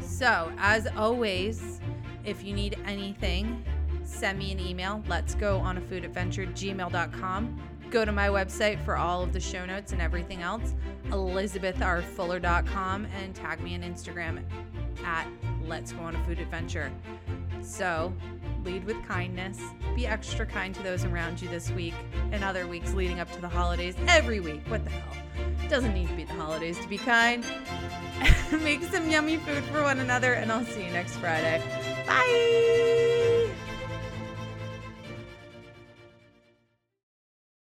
So, 0.01 0.51
as 0.57 0.87
always, 0.95 1.79
If 2.27 2.43
you 2.43 2.53
need 2.53 2.77
anything, 2.85 3.63
send 4.03 4.37
me 4.37 4.51
an 4.51 4.59
email. 4.59 5.01
Let's 5.07 5.33
go 5.33 5.59
on 5.59 5.77
a 5.77 5.81
food 5.81 6.03
adventure 6.03 6.45
gmail.com. 6.45 7.61
Go 7.89 8.04
to 8.04 8.12
my 8.12 8.28
website 8.28 8.84
for 8.84 8.97
all 8.97 9.23
of 9.23 9.32
the 9.34 9.39
show 9.39 9.65
notes 9.65 9.93
and 9.93 10.02
everything 10.02 10.41
else, 10.41 10.76
elizabethrfuller.com, 11.10 13.08
and 13.21 13.34
tag 13.34 13.62
me 13.62 13.76
on 13.76 13.82
Instagram 13.82 14.43
at 15.06 15.28
Let's 15.65 15.93
Go 15.93 16.02
on 16.02 16.15
a 16.15 16.26
Food 16.26 16.39
Adventure. 16.39 16.91
So, 17.62 18.13
lead 18.63 18.84
with 18.84 19.02
kindness. 19.08 19.60
Be 19.95 20.06
extra 20.06 20.45
kind 20.45 20.76
to 20.76 20.84
those 20.84 21.06
around 21.06 21.41
you 21.41 21.47
this 21.47 21.71
week 21.71 21.93
and 22.32 22.43
other 22.43 22.67
weeks 22.67 22.93
leading 22.93 23.19
up 23.19 23.32
to 23.32 23.41
the 23.41 23.50
holidays. 23.50 23.95
Every 24.08 24.39
week. 24.39 24.62
What 24.67 24.84
the 24.84 24.91
hell? 24.91 25.69
Doesn't 25.69 25.93
need 25.93 26.08
to 26.08 26.15
be 26.15 26.23
the 26.23 26.34
holidays 26.34 26.80
to 26.80 26.88
be 26.88 26.97
kind. 26.97 27.45
Make 28.52 28.84
some 28.84 29.10
yummy 29.10 29.38
food 29.38 29.63
for 29.65 29.84
one 29.84 30.00
another, 30.00 30.34
and 30.34 30.52
I'll 30.52 30.65
see 30.65 30.86
you 30.86 30.91
next 30.91 31.15
Friday. 31.17 31.62
Bye. 32.06 33.66